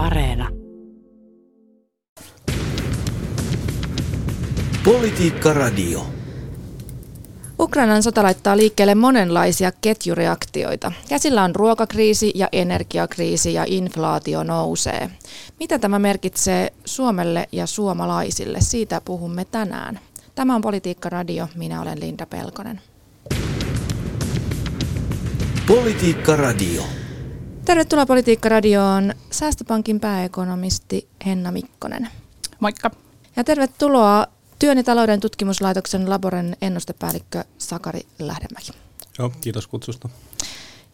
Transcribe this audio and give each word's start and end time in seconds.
Areena. 0.00 0.48
Politiikka 4.84 5.52
Radio. 5.52 6.06
Ukrainan 7.58 8.02
sota 8.02 8.22
laittaa 8.22 8.56
liikkeelle 8.56 8.94
monenlaisia 8.94 9.72
ketjureaktioita. 9.80 10.92
Käsillä 11.08 11.42
on 11.42 11.54
ruokakriisi 11.54 12.32
ja 12.34 12.48
energiakriisi 12.52 13.54
ja 13.54 13.64
inflaatio 13.66 14.42
nousee. 14.42 15.10
Mitä 15.58 15.78
tämä 15.78 15.98
merkitsee 15.98 16.72
Suomelle 16.84 17.48
ja 17.52 17.66
suomalaisille? 17.66 18.58
Siitä 18.60 19.00
puhumme 19.04 19.44
tänään. 19.44 20.00
Tämä 20.34 20.54
on 20.54 20.60
Politiikka 20.60 21.08
Radio. 21.08 21.48
Minä 21.54 21.82
olen 21.82 22.00
Linda 22.00 22.26
Pelkonen. 22.26 22.80
Politiikka 25.66 26.36
Radio. 26.36 26.99
Tervetuloa 27.70 28.06
Politiikka 28.06 28.48
Radioon 28.48 29.14
Säästöpankin 29.30 30.00
pääekonomisti 30.00 31.08
Henna 31.26 31.52
Mikkonen. 31.52 32.08
Moikka. 32.60 32.90
Ja 33.36 33.44
tervetuloa 33.44 34.26
Työn 34.58 34.76
ja 34.76 34.84
talouden 34.84 35.20
tutkimuslaitoksen 35.20 36.10
Laboren 36.10 36.56
ennustepäällikkö 36.62 37.44
Sakari 37.58 38.00
Lähdemäki. 38.18 38.72
Joo, 39.18 39.32
kiitos 39.40 39.66
kutsusta. 39.66 40.08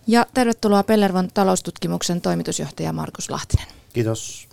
Ja 0.07 0.27
tervetuloa 0.35 0.83
Pellervon 0.83 1.29
taloustutkimuksen 1.35 2.21
toimitusjohtaja 2.21 2.93
Markus 2.93 3.31
Lahtinen. 3.31 3.67
Kiitos. 3.93 4.49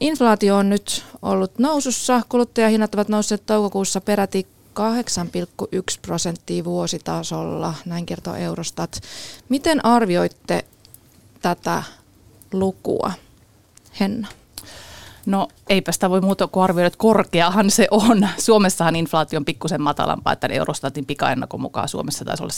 Inflaatio 0.00 0.56
on 0.56 0.70
nyt 0.70 1.04
ollut 1.22 1.58
nousussa. 1.58 2.22
Kuluttajahinnat 2.28 2.94
ovat 2.94 3.08
nousseet 3.08 3.46
toukokuussa 3.46 4.00
peräti 4.00 4.46
8,1 4.80 5.98
prosenttia 6.02 6.64
vuositasolla, 6.64 7.74
näin 7.84 8.06
kertoo 8.06 8.34
Eurostat. 8.34 9.00
Miten 9.48 9.84
arvioitte 9.84 10.64
tätä 11.42 11.82
lukua, 12.52 13.12
Henna? 14.00 14.28
No 15.26 15.48
eipä 15.68 15.92
sitä 15.92 16.10
voi 16.10 16.20
muuta 16.20 16.46
kuin 16.46 16.64
arvioida, 16.64 16.86
että 16.86 16.98
korkeahan 16.98 17.70
se 17.70 17.88
on. 17.90 18.28
Suomessahan 18.38 18.96
inflaatio 18.96 19.38
on 19.38 19.44
pikkusen 19.44 19.82
matalampaa, 19.82 20.32
että 20.32 20.46
Eurostatin 20.46 21.06
pikaennakon 21.06 21.60
mukaan 21.60 21.88
Suomessa 21.88 22.24
taisi 22.24 22.42
olla 22.42 22.52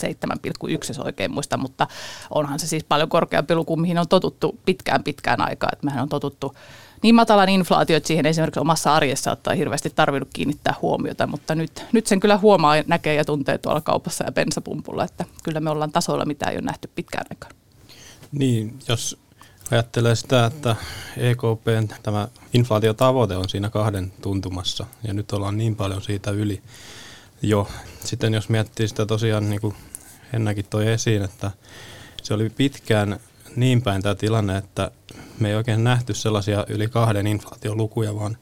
7,1, 0.69 0.84
jos 0.89 0.98
oikein 0.98 1.31
muista, 1.31 1.56
mutta 1.56 1.86
onhan 2.31 2.59
se 2.59 2.67
siis 2.67 2.84
paljon 2.84 3.09
korkeampi 3.09 3.55
luku, 3.55 3.77
mihin 3.77 3.98
on 3.98 4.09
totuttu 4.09 4.59
pitkään 4.64 5.05
pitkään 5.05 5.41
aikaa. 5.41 5.69
Että 5.72 5.84
mehän 5.84 6.03
on 6.03 6.09
totuttu 6.09 6.55
niin 7.03 7.14
matalan 7.14 7.48
inflaatio, 7.48 7.97
että 7.97 8.06
siihen 8.06 8.27
esimerkiksi 8.27 8.61
omassa 8.61 8.94
arjessa 8.94 9.33
ottaa 9.33 9.55
hirveästi 9.55 9.91
tarvinnut 9.91 10.28
kiinnittää 10.33 10.75
huomiota, 10.83 11.27
mutta 11.27 11.55
nyt, 11.55 11.84
nyt 11.92 12.06
sen 12.06 12.20
kyllä 12.20 12.39
huomaa, 12.39 12.75
näkee 12.87 13.14
ja 13.14 13.25
tuntee 13.25 13.59
tuolla 13.59 13.81
kaupassa 13.81 14.25
ja 14.25 14.33
bensapumpulla, 14.33 15.05
että 15.05 15.25
kyllä 15.42 15.61
me 15.61 15.70
ollaan 15.70 15.92
tasoilla, 15.92 16.25
mitä 16.25 16.50
ei 16.50 16.56
ole 16.56 16.62
nähty 16.62 16.91
pitkään 16.94 17.27
aikaan. 17.31 17.64
Niin, 18.39 18.79
jos 18.89 19.19
ajattelee 19.71 20.15
sitä, 20.15 20.47
että 20.47 20.77
EKPn 21.17 21.89
tämä 22.03 22.29
inflaatiotavoite 22.53 23.37
on 23.37 23.49
siinä 23.49 23.71
kahden 23.71 24.13
tuntumassa 24.23 24.87
ja 25.03 25.15
nyt 25.15 25.33
ollaan 25.33 25.57
niin 25.57 25.77
paljon 25.77 26.03
siitä 26.03 26.31
yli 26.31 26.62
jo. 27.43 27.69
Sitten 28.05 28.35
jos 28.35 28.49
miettii 28.49 28.89
sitä 28.89 29.07
tosiaan, 29.07 29.51
niin 29.51 29.61
kuin 29.61 29.75
Hennäkin 30.33 30.65
toi 30.71 30.89
esiin, 30.89 31.23
että 31.23 31.51
se 32.23 32.35
oli 32.35 32.51
pitkään 32.51 33.21
niin 33.57 33.83
päin 33.83 34.03
tämä 34.03 34.15
tilanne, 34.15 34.57
että 34.57 34.91
me 35.39 35.49
ei 35.49 35.55
oikein 35.55 35.85
nähty 35.85 36.15
sellaisia 36.15 36.67
yli 36.69 36.89
kahden 36.89 37.27
inflaatiolukuja, 37.27 38.15
vaan, 38.15 38.37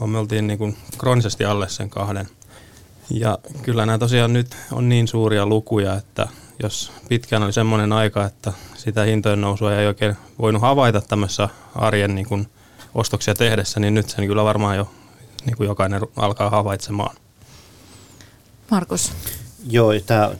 vaan 0.00 0.10
me 0.10 0.18
oltiin 0.18 0.46
niin 0.46 0.58
kuin 0.58 0.76
kroonisesti 0.98 1.44
alle 1.44 1.68
sen 1.68 1.90
kahden. 1.90 2.28
Ja 3.10 3.38
kyllä 3.62 3.86
nämä 3.86 3.98
tosiaan 3.98 4.32
nyt 4.32 4.56
on 4.72 4.88
niin 4.88 5.08
suuria 5.08 5.46
lukuja, 5.46 5.94
että 5.94 6.28
jos 6.62 6.92
pitkään 7.08 7.42
oli 7.42 7.52
semmoinen 7.52 7.92
aika, 7.92 8.24
että 8.24 8.52
sitä 8.74 9.02
hintojen 9.02 9.40
nousua 9.40 9.76
ei 9.76 9.86
oikein 9.86 10.16
voinut 10.38 10.62
havaita 10.62 11.00
tämmöisessä 11.00 11.48
arjen 11.74 12.14
niin 12.14 12.26
kuin 12.26 12.48
ostoksia 12.94 13.34
tehdessä, 13.34 13.80
niin 13.80 13.94
nyt 13.94 14.08
sen 14.08 14.26
kyllä 14.26 14.44
varmaan 14.44 14.76
jo 14.76 14.90
niin 15.46 15.56
kuin 15.56 15.66
jokainen 15.66 16.00
alkaa 16.16 16.50
havaitsemaan. 16.50 17.16
Markus. 18.70 19.12
Joo, 19.70 19.92
tämä, 20.06 20.30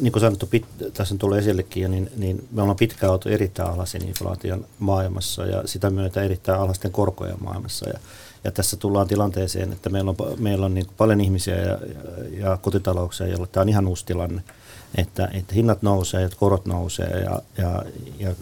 niin 0.00 0.12
kuin 0.12 0.20
sanottu, 0.20 0.46
pit, 0.46 0.64
tässä 0.94 1.14
on 1.14 1.18
tullut 1.18 1.38
esillekin, 1.38 1.90
niin, 1.90 2.10
niin 2.16 2.48
me 2.50 2.62
ollaan 2.62 2.76
pitkään 2.76 3.12
oltu 3.12 3.28
erittäin 3.28 3.70
alhaisen 3.70 4.08
inflaation 4.08 4.66
maailmassa 4.78 5.46
ja 5.46 5.62
sitä 5.66 5.90
myötä 5.90 6.22
erittäin 6.22 6.60
alhaisten 6.60 6.92
korkojen 6.92 7.44
maailmassa. 7.44 7.88
Ja, 7.88 7.98
ja 8.44 8.50
tässä 8.50 8.76
tullaan 8.76 9.08
tilanteeseen, 9.08 9.72
että 9.72 9.90
meillä 9.90 10.10
on, 10.10 10.16
meillä 10.38 10.66
on 10.66 10.74
niin 10.74 10.86
paljon 10.96 11.20
ihmisiä 11.20 11.56
ja, 11.56 11.66
ja, 11.66 12.38
ja 12.38 12.56
kotitalouksia, 12.56 13.26
joilla 13.26 13.46
tämä 13.46 13.62
on 13.62 13.68
ihan 13.68 13.86
uusi 13.86 14.06
tilanne– 14.06 14.42
että, 14.94 15.28
että 15.32 15.54
hinnat 15.54 15.82
nousee, 15.82 16.24
että 16.24 16.36
korot 16.38 16.66
nousee 16.66 17.20
ja, 17.24 17.42
ja, 17.58 17.82
ja, 18.18 18.34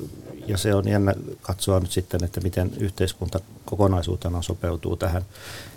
ja 0.46 0.58
se 0.58 0.74
on 0.74 0.88
jännä 0.88 1.14
katsoa 1.42 1.80
nyt 1.80 1.90
sitten, 1.90 2.24
että 2.24 2.40
miten 2.40 2.70
yhteiskunta 2.78 3.40
kokonaisuutena 3.64 4.42
sopeutuu 4.42 4.96
tähän 4.96 5.22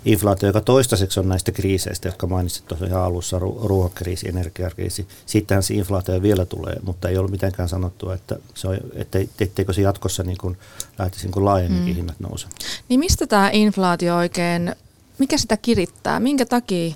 inflaatioon, 0.04 0.48
joka 0.48 0.60
toistaiseksi 0.60 1.20
on 1.20 1.28
näistä 1.28 1.52
kriiseistä, 1.52 2.08
jotka 2.08 2.26
mainitsit 2.26 2.68
tuossa 2.68 2.86
ihan 2.86 3.02
alussa, 3.02 3.38
ruokakriisi, 3.38 4.28
energiakriisi. 4.28 5.06
Siitähän 5.26 5.62
se 5.62 5.74
inflaatio 5.74 6.22
vielä 6.22 6.44
tulee, 6.44 6.76
mutta 6.82 7.08
ei 7.08 7.18
ollut 7.18 7.30
mitenkään 7.30 7.68
sanottu, 7.68 8.10
että 8.10 8.36
se 8.54 8.68
on, 8.68 8.78
että 8.94 9.18
etteikö 9.40 9.72
se 9.72 9.82
jatkossa 9.82 10.22
niin 10.22 10.38
kuin 10.38 10.58
lähtisi 10.98 11.24
niin 11.26 11.32
kuin 11.32 11.44
laajemminkin 11.44 11.94
mm. 11.94 11.96
hinnat 11.96 12.20
nousemaan. 12.20 12.58
Niin 12.88 13.00
mistä 13.00 13.26
tämä 13.26 13.50
inflaatio 13.52 14.16
oikein, 14.16 14.74
mikä 15.18 15.38
sitä 15.38 15.56
kirittää? 15.56 16.20
Minkä 16.20 16.46
takia 16.46 16.94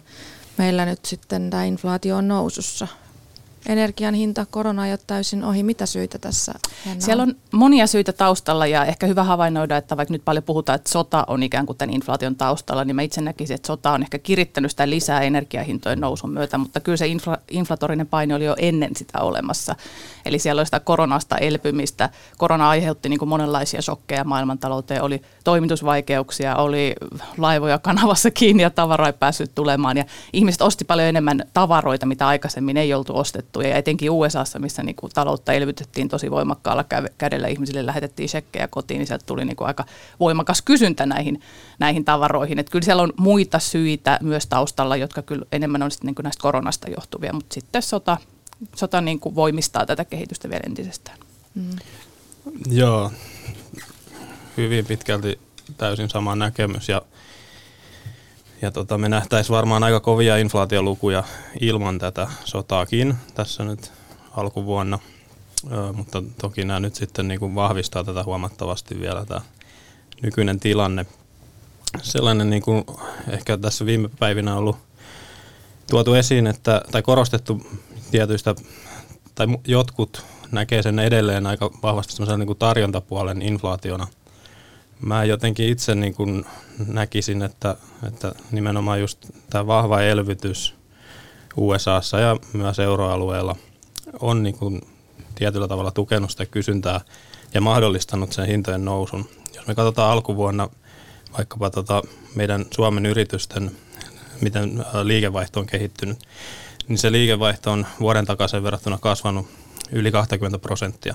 meillä 0.59 0.87
nyt 0.87 1.05
sitten 1.05 1.51
tämä 1.51 1.65
inflaatio 1.65 2.17
on 2.17 2.29
nousussa? 2.29 2.89
Energian 3.67 4.15
hinta, 4.15 4.47
korona 4.51 4.87
ei 4.87 4.93
ole 4.93 5.01
täysin 5.07 5.45
ohi. 5.45 5.63
Mitä 5.63 5.87
syitä 5.87 6.19
tässä 6.19 6.53
on? 6.93 7.01
Siellä 7.01 7.23
on 7.23 7.35
monia 7.53 7.87
syitä 7.87 8.13
taustalla 8.13 8.67
ja 8.67 8.85
ehkä 8.85 9.07
hyvä 9.07 9.25
havainnoida, 9.25 9.77
että 9.77 9.97
vaikka 9.97 10.13
nyt 10.13 10.25
paljon 10.25 10.45
puhutaan, 10.45 10.77
että 10.77 10.91
sota 10.91 11.25
on 11.29 11.43
ikään 11.43 11.67
kuin 11.67 11.79
tämän 11.79 11.95
inflaation 11.95 12.37
taustalla, 12.37 12.85
niin 12.85 12.97
mä 12.97 13.03
itse 13.03 13.21
näkisin, 13.21 13.55
että 13.55 13.67
sota 13.67 13.93
on 13.93 14.03
ehkä 14.03 14.19
kirittänyt 14.19 14.71
sitä 14.71 14.91
lisää 14.91 15.21
energiahintojen 15.21 16.01
nousun 16.01 16.31
myötä, 16.31 16.59
mutta 16.59 16.81
kyllä 16.81 16.97
se 16.97 17.07
infla, 17.07 17.39
inflatorinen 17.51 18.07
paine 18.07 18.35
oli 18.35 18.45
jo 18.45 18.55
ennen 18.59 18.97
sitä 18.97 19.21
olemassa. 19.21 19.77
Eli 20.25 20.39
siellä 20.39 20.61
oli 20.61 20.67
sitä 20.67 20.81
koronasta 20.81 21.39
elpymistä. 21.39 22.11
Korona 22.39 22.69
aiheutti 22.69 23.09
niin 23.09 23.19
kuin 23.19 23.29
monenlaisia 23.29 23.83
shokkeja 23.83 24.25
maailmantalouteen. 24.25 25.03
Oli 25.03 25.23
toimitusvaikeuksia, 25.45 26.57
oli 26.57 26.95
laivoja 27.39 27.79
kanavassa 27.79 28.31
kiinni 28.31 28.63
ja 28.63 28.71
tavaroja 28.71 29.09
ei 29.09 29.13
päässyt 29.13 29.55
tulemaan. 29.55 29.97
Ja 29.97 30.05
ihmiset 30.33 30.63
osti 30.63 30.85
paljon 30.85 31.09
enemmän 31.09 31.43
tavaroita, 31.55 32.07
mitä 32.07 32.29
aikaisemmin 32.29 32.77
ei 32.77 32.95
oltu 32.95 33.17
ostettu. 33.17 33.54
Ja 33.63 33.77
etenkin 33.77 34.11
USAssa, 34.11 34.59
missä 34.59 34.83
niin 34.83 34.97
kuin 34.97 35.13
taloutta 35.15 35.53
elvytettiin 35.53 36.09
tosi 36.09 36.31
voimakkaalla 36.31 36.85
kädellä, 37.19 37.49
ihmisille 37.49 37.87
lähetettiin 37.87 38.29
shekkejä 38.29 38.69
kotiin, 38.69 38.99
niin 38.99 39.07
sieltä 39.07 39.27
tuli 39.27 39.45
niin 39.45 39.57
kuin 39.57 39.69
aika 39.69 39.85
voimakas 40.21 40.63
kysyntä 40.63 41.07
näihin, 41.07 41.41
näihin 41.79 42.05
tavaroihin. 42.05 42.59
Että 42.59 42.73
kyllä 42.73 42.85
siellä 42.85 43.03
on 43.03 43.13
muita 43.17 43.59
syitä 43.59 44.19
myös 44.23 44.47
taustalla, 44.47 44.97
jotka 44.97 45.23
kyllä 45.23 45.45
enemmän 45.53 45.83
on 45.83 45.91
sitten 45.91 46.07
niin 46.07 46.15
kuin 46.15 46.25
näistä 46.25 46.43
koronasta 46.43 46.91
johtuvia, 46.91 47.33
mutta 47.33 47.55
sitten 47.55 47.83
sota, 47.83 48.17
sota 48.77 49.01
niin 49.01 49.21
kuin 49.21 49.35
voimistaa 49.35 49.87
tätä 49.87 50.05
kehitystä 50.05 50.51
vielä 50.51 50.63
entisestään. 50.67 51.19
Mm. 51.55 51.71
Joo, 52.71 53.13
hyvin 54.57 54.87
pitkälti 54.87 55.39
täysin 55.77 56.11
sama 56.11 56.37
näkemys 56.37 56.89
ja, 56.89 57.03
ja 58.65 58.71
tota, 58.71 58.99
me 58.99 59.09
nähtäisiin 59.09 59.55
varmaan 59.55 59.85
aika 59.85 60.01
kovia 60.01 60.37
inflaatiolukuja 60.37 61.25
ilman 61.61 61.99
tätä 61.99 62.29
sotaakin 62.45 63.15
tässä 63.35 63.65
nyt 63.65 63.93
alkuvuonna, 64.37 64.99
Ö, 65.73 65.93
mutta 65.93 66.23
toki 66.41 66.65
nämä 66.65 66.81
nyt 66.81 66.95
sitten 66.95 67.29
niin 67.29 67.41
kuin 67.41 67.55
vahvistaa 67.55 68.05
tätä 68.05 68.25
huomattavasti 68.25 69.01
vielä 69.01 69.25
tämä 69.25 69.41
nykyinen 70.23 70.61
tilanne. 70.61 71.07
Sellainen 72.03 72.51
niin 72.51 72.63
kuin 72.63 72.85
ehkä 73.29 73.57
tässä 73.57 73.87
viime 73.87 74.09
päivinä 74.19 74.53
on 74.53 74.59
ollut 74.59 74.77
tuotu 75.91 76.15
esiin, 76.15 76.47
että, 76.47 76.83
tai 76.93 77.03
korostettu 77.03 77.67
tietyistä, 78.11 78.55
tai 79.35 79.47
jotkut 79.67 80.25
näkee 80.53 80.83
sen 80.83 80.99
edelleen 80.99 81.47
aika 81.47 81.71
vahvasti 81.83 82.23
niin 82.37 82.47
kuin 82.47 82.59
tarjontapuolen 82.59 83.43
inflaationa. 83.43 84.07
Mä 85.01 85.25
jotenkin 85.25 85.69
itse 85.69 85.95
niin 85.95 86.15
kuin 86.15 86.45
näkisin, 86.87 87.43
että, 87.43 87.77
että 88.09 88.35
nimenomaan 88.53 89.01
just 89.01 89.27
tämä 89.51 89.67
vahva 89.67 90.03
elvytys 90.03 90.75
USAssa 91.57 92.21
ja 92.21 92.37
myös 92.53 92.79
euroalueella 92.79 93.57
on 94.21 94.43
niin 94.43 94.59
kuin 94.59 94.81
tietyllä 95.35 95.69
tavalla 95.69 95.91
tukenut 95.91 96.31
sitä 96.31 96.47
kysyntää 96.47 97.01
ja 97.55 97.61
mahdollistanut 97.61 98.33
sen 98.33 98.47
hintojen 98.47 98.85
nousun. 98.85 99.29
Jos 99.57 99.67
me 99.67 99.75
katsotaan 99.75 100.13
alkuvuonna 100.13 100.69
vaikkapa 101.39 101.71
tota 101.71 102.03
meidän 102.35 102.65
Suomen 102.71 103.07
yritysten, 103.07 103.71
miten 104.41 104.85
liikevaihto 105.03 105.61
on 105.61 105.67
kehittynyt, 105.67 106.19
niin 106.89 106.99
se 106.99 107.13
liikevaihto 107.13 107.73
on 107.73 107.87
vuoden 108.01 108.27
takaisin 108.27 108.63
verrattuna 108.63 108.99
kasvanut 108.99 109.47
yli 109.93 110.13
20 110.13 110.59
prosenttia. 110.59 111.15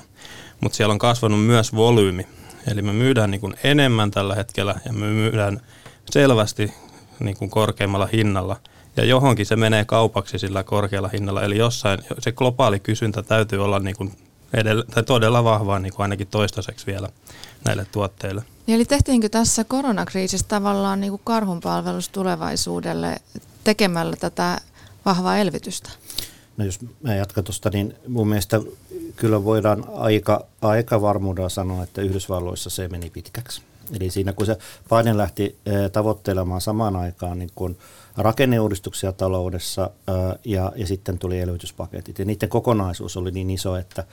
Mutta 0.61 0.75
siellä 0.75 0.91
on 0.91 0.99
kasvanut 0.99 1.45
myös 1.45 1.75
volyymi. 1.75 2.27
Eli 2.67 2.81
me 2.81 2.93
myydään 2.93 3.31
niin 3.31 3.41
kuin 3.41 3.53
enemmän 3.63 4.11
tällä 4.11 4.35
hetkellä 4.35 4.75
ja 4.85 4.93
me 4.93 5.05
myydään 5.05 5.61
selvästi 6.11 6.73
niin 7.19 7.37
kuin 7.37 7.49
korkeammalla 7.49 8.09
hinnalla. 8.13 8.55
Ja 8.97 9.05
johonkin 9.05 9.45
se 9.45 9.55
menee 9.55 9.85
kaupaksi 9.85 10.39
sillä 10.39 10.63
korkealla 10.63 11.09
hinnalla. 11.13 11.43
Eli 11.43 11.57
jossain 11.57 11.99
se 12.19 12.31
globaali 12.31 12.79
kysyntä 12.79 13.23
täytyy 13.23 13.63
olla 13.63 13.79
niin 13.79 13.95
kuin 13.95 14.11
edellä, 14.53 14.83
tai 14.93 15.03
todella 15.03 15.43
vahvaa 15.43 15.79
niin 15.79 15.93
kuin 15.93 16.03
ainakin 16.03 16.27
toistaiseksi 16.27 16.85
vielä 16.85 17.09
näille 17.65 17.85
tuotteille. 17.91 18.43
Niin 18.67 18.75
eli 18.75 18.85
tehtiinkö 18.85 19.29
tässä 19.29 19.63
koronakriisissä 19.63 20.47
tavallaan 20.47 21.01
niin 21.01 21.19
karhunpalvelus 21.23 22.09
tulevaisuudelle 22.09 23.17
tekemällä 23.63 24.15
tätä 24.15 24.57
vahvaa 25.05 25.37
elvytystä? 25.37 25.89
No 26.59 26.65
jos 26.65 26.79
mä 27.01 27.15
jatkan 27.15 27.43
tuosta, 27.43 27.69
niin 27.69 27.95
mun 28.07 28.27
mielestä 28.27 28.61
kyllä 29.15 29.43
voidaan 29.43 29.85
aika, 29.93 30.45
aika 30.61 31.01
varmuudella 31.01 31.49
sanoa, 31.49 31.83
että 31.83 32.01
Yhdysvalloissa 32.01 32.69
se 32.69 32.87
meni 32.87 33.09
pitkäksi. 33.09 33.61
Eli 33.99 34.09
siinä 34.09 34.33
kun 34.33 34.45
se 34.45 34.57
paine 34.89 35.17
lähti 35.17 35.55
tavoittelemaan 35.91 36.61
samaan 36.61 36.95
aikaan 36.95 37.39
niin 37.39 37.49
kun 37.55 37.77
rakenneuudistuksia 38.17 39.11
taloudessa 39.11 39.89
ja, 40.45 40.71
ja 40.75 40.87
sitten 40.87 41.19
tuli 41.19 41.39
elvytyspaketit. 41.39 42.19
Ja 42.19 42.25
niiden 42.25 42.49
kokonaisuus 42.49 43.17
oli 43.17 43.31
niin 43.31 43.49
iso, 43.49 43.75
että, 43.75 44.03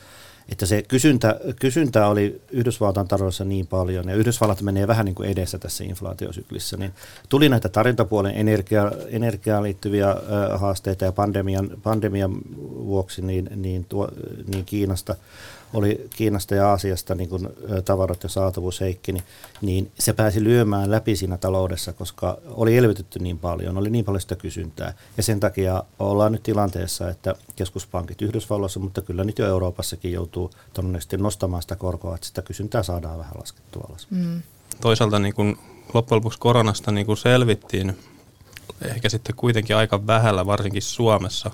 että 0.48 0.66
se 0.66 0.82
kysyntä, 0.82 1.40
kysyntä 1.60 2.06
oli 2.06 2.40
Yhdysvaltain 2.50 3.08
taloudessa 3.08 3.44
niin 3.44 3.66
paljon, 3.66 4.08
ja 4.08 4.14
Yhdysvallat 4.14 4.62
menee 4.62 4.87
vähän 4.87 5.04
niin 5.04 5.14
kuin 5.14 5.28
edessä 5.28 5.58
tässä 5.58 5.84
inflaatiosyklissä, 5.84 6.76
niin 6.76 6.93
tuli 7.28 7.48
näitä 7.48 7.69
tarjontapuolen 7.69 8.34
energia, 8.37 8.93
energiaan 9.08 9.62
liittyviä 9.62 10.16
haasteita 10.54 11.04
ja 11.04 11.12
pandemian, 11.12 11.70
pandemian 11.82 12.34
vuoksi 12.87 13.22
niin, 13.22 13.50
niin, 13.56 13.84
tuo, 13.84 14.08
niin 14.46 14.64
Kiinasta 14.64 15.16
oli 15.75 16.06
Kiinasta 16.16 16.54
ja 16.54 16.69
Aasiasta 16.69 17.14
niin 17.14 17.28
kuin 17.28 17.49
tavarat 17.84 18.22
ja 18.22 18.28
saatavuus 18.28 18.81
heikki, 18.81 19.12
niin, 19.12 19.25
niin 19.60 19.90
se 19.99 20.12
pääsi 20.12 20.44
lyömään 20.44 20.90
läpi 20.90 21.16
siinä 21.16 21.37
taloudessa, 21.37 21.92
koska 21.92 22.38
oli 22.46 22.76
elvytetty 22.76 23.19
niin 23.19 23.38
paljon, 23.38 23.78
oli 23.78 23.90
niin 23.90 24.04
paljon 24.04 24.20
sitä 24.20 24.37
kysyntää. 24.37 24.92
Ja 25.16 25.22
sen 25.22 25.40
takia 25.40 25.82
ollaan 25.99 26.32
nyt 26.32 26.42
tilanteessa, 26.42 27.08
että 27.08 27.34
keskuspankit 27.56 28.22
Yhdysvalloissa, 28.22 28.81
mutta 28.81 29.02
kyllä 29.02 29.25
nyt 29.25 29.38
jo 29.38 29.46
Euroopassakin 29.46 30.12
joutuu 30.12 30.35
todennäköisesti 30.72 31.16
nostamaan 31.16 31.62
sitä 31.62 31.76
korkoa, 31.76 32.14
että 32.14 32.26
sitä 32.26 32.42
kysyntää 32.42 32.82
saadaan 32.82 33.18
vähän 33.18 33.34
laskettua 33.38 33.86
alas. 33.88 34.06
Mm. 34.10 34.42
Toisaalta 34.80 35.18
niin 35.18 35.34
kuin 35.34 35.58
loppujen 35.94 36.16
lopuksi 36.16 36.38
koronasta 36.38 36.92
niin 36.92 37.06
kuin 37.06 37.18
selvittiin 37.18 37.98
ehkä 38.84 39.08
sitten 39.08 39.36
kuitenkin 39.36 39.76
aika 39.76 40.06
vähällä, 40.06 40.46
varsinkin 40.46 40.82
Suomessa, 40.82 41.50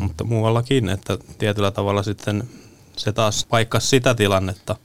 mutta 0.00 0.24
muuallakin, 0.24 0.88
että 0.88 1.18
tietyllä 1.38 1.70
tavalla 1.70 2.02
sitten 2.02 2.48
se 2.96 3.12
taas 3.12 3.46
paikkasi 3.50 3.86
sitä 3.86 4.14
tilannetta. 4.14 4.76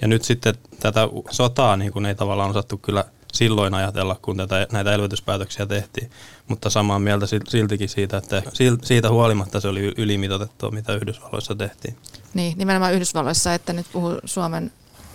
Ja 0.00 0.08
nyt 0.08 0.24
sitten 0.24 0.54
tätä 0.80 1.08
sotaa 1.30 1.76
niin 1.76 1.92
kuin 1.92 2.06
ei 2.06 2.14
tavallaan 2.14 2.50
osattu 2.50 2.78
kyllä 2.78 3.04
silloin 3.32 3.74
ajatella, 3.74 4.16
kun 4.22 4.36
tätä, 4.36 4.66
näitä 4.72 4.92
elvytyspäätöksiä 4.92 5.66
tehtiin. 5.66 6.10
Mutta 6.48 6.70
samaa 6.70 6.98
mieltä 6.98 7.26
siltikin 7.48 7.88
siitä, 7.88 8.16
että 8.16 8.42
siitä 8.82 9.10
huolimatta 9.10 9.60
se 9.60 9.68
oli 9.68 9.92
ylimitoitettua, 9.96 10.70
mitä 10.70 10.94
Yhdysvalloissa 10.94 11.54
tehtiin. 11.54 11.96
Niin, 12.34 12.58
nimenomaan 12.58 12.94
Yhdysvalloissa, 12.94 13.54
että 13.54 13.72
nyt 13.72 13.86
puhuu 13.92 14.18
Suomen 14.24 14.72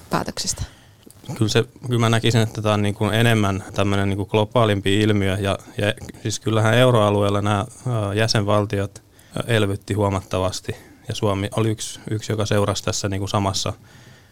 päätöksistä. 0.10 0.63
Kyllä, 1.38 1.50
se, 1.50 1.63
kyllä 1.88 2.00
mä 2.00 2.10
näkisin, 2.10 2.42
että 2.42 2.62
tämä 2.62 2.74
on 2.74 2.81
niin 2.81 2.95
kuin 2.95 3.13
enemmän 3.13 3.63
tämmöinen 3.74 4.10
niin 4.10 4.18
kuin 4.18 4.30
globaalimpi 4.31 5.01
ilmiö. 5.01 5.38
Ja, 5.42 5.57
ja 5.77 5.94
siis 6.21 6.39
kyllähän 6.39 6.74
euroalueella 6.74 7.42
nämä 7.42 7.65
jäsenvaltiot 8.15 9.04
elvytti 9.48 9.94
huomattavasti 9.94 10.75
ja 11.07 11.15
Suomi 11.15 11.50
oli 11.56 11.69
yksi, 11.69 12.00
yksi 12.12 12.31
joka 12.31 12.45
seurasi 12.45 12.83
tässä 12.83 13.10
niin 13.10 13.19
kuin 13.19 13.30
samassa, 13.30 13.74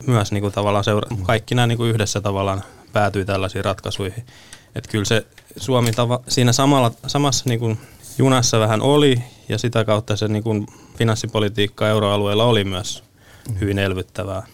myös 0.07 0.31
niin 0.31 0.41
kuin 0.41 0.53
tavallaan 0.53 0.83
seura- 0.83 1.17
kaikki 1.23 1.55
nämä 1.55 1.67
niin 1.67 1.77
kuin 1.77 1.89
yhdessä 1.89 2.21
tavallaan 2.21 2.63
päätyi 2.93 3.25
tällaisiin 3.25 3.65
ratkaisuihin. 3.65 4.25
Että 4.75 4.91
kyllä 4.91 5.05
se 5.05 5.25
Suomi 5.57 5.91
tava, 5.91 6.19
siinä 6.27 6.53
samalla, 6.53 6.91
samassa 7.07 7.43
niin 7.47 7.59
kuin 7.59 7.77
junassa 8.17 8.59
vähän 8.59 8.81
oli 8.81 9.23
ja 9.49 9.57
sitä 9.57 9.85
kautta 9.85 10.15
se 10.15 10.27
niin 10.27 10.43
kuin 10.43 10.65
finanssipolitiikka 10.97 11.89
euroalueella 11.89 12.45
oli 12.45 12.63
myös 12.63 13.03
hyvin 13.59 13.79
elvyttävää. 13.79 14.47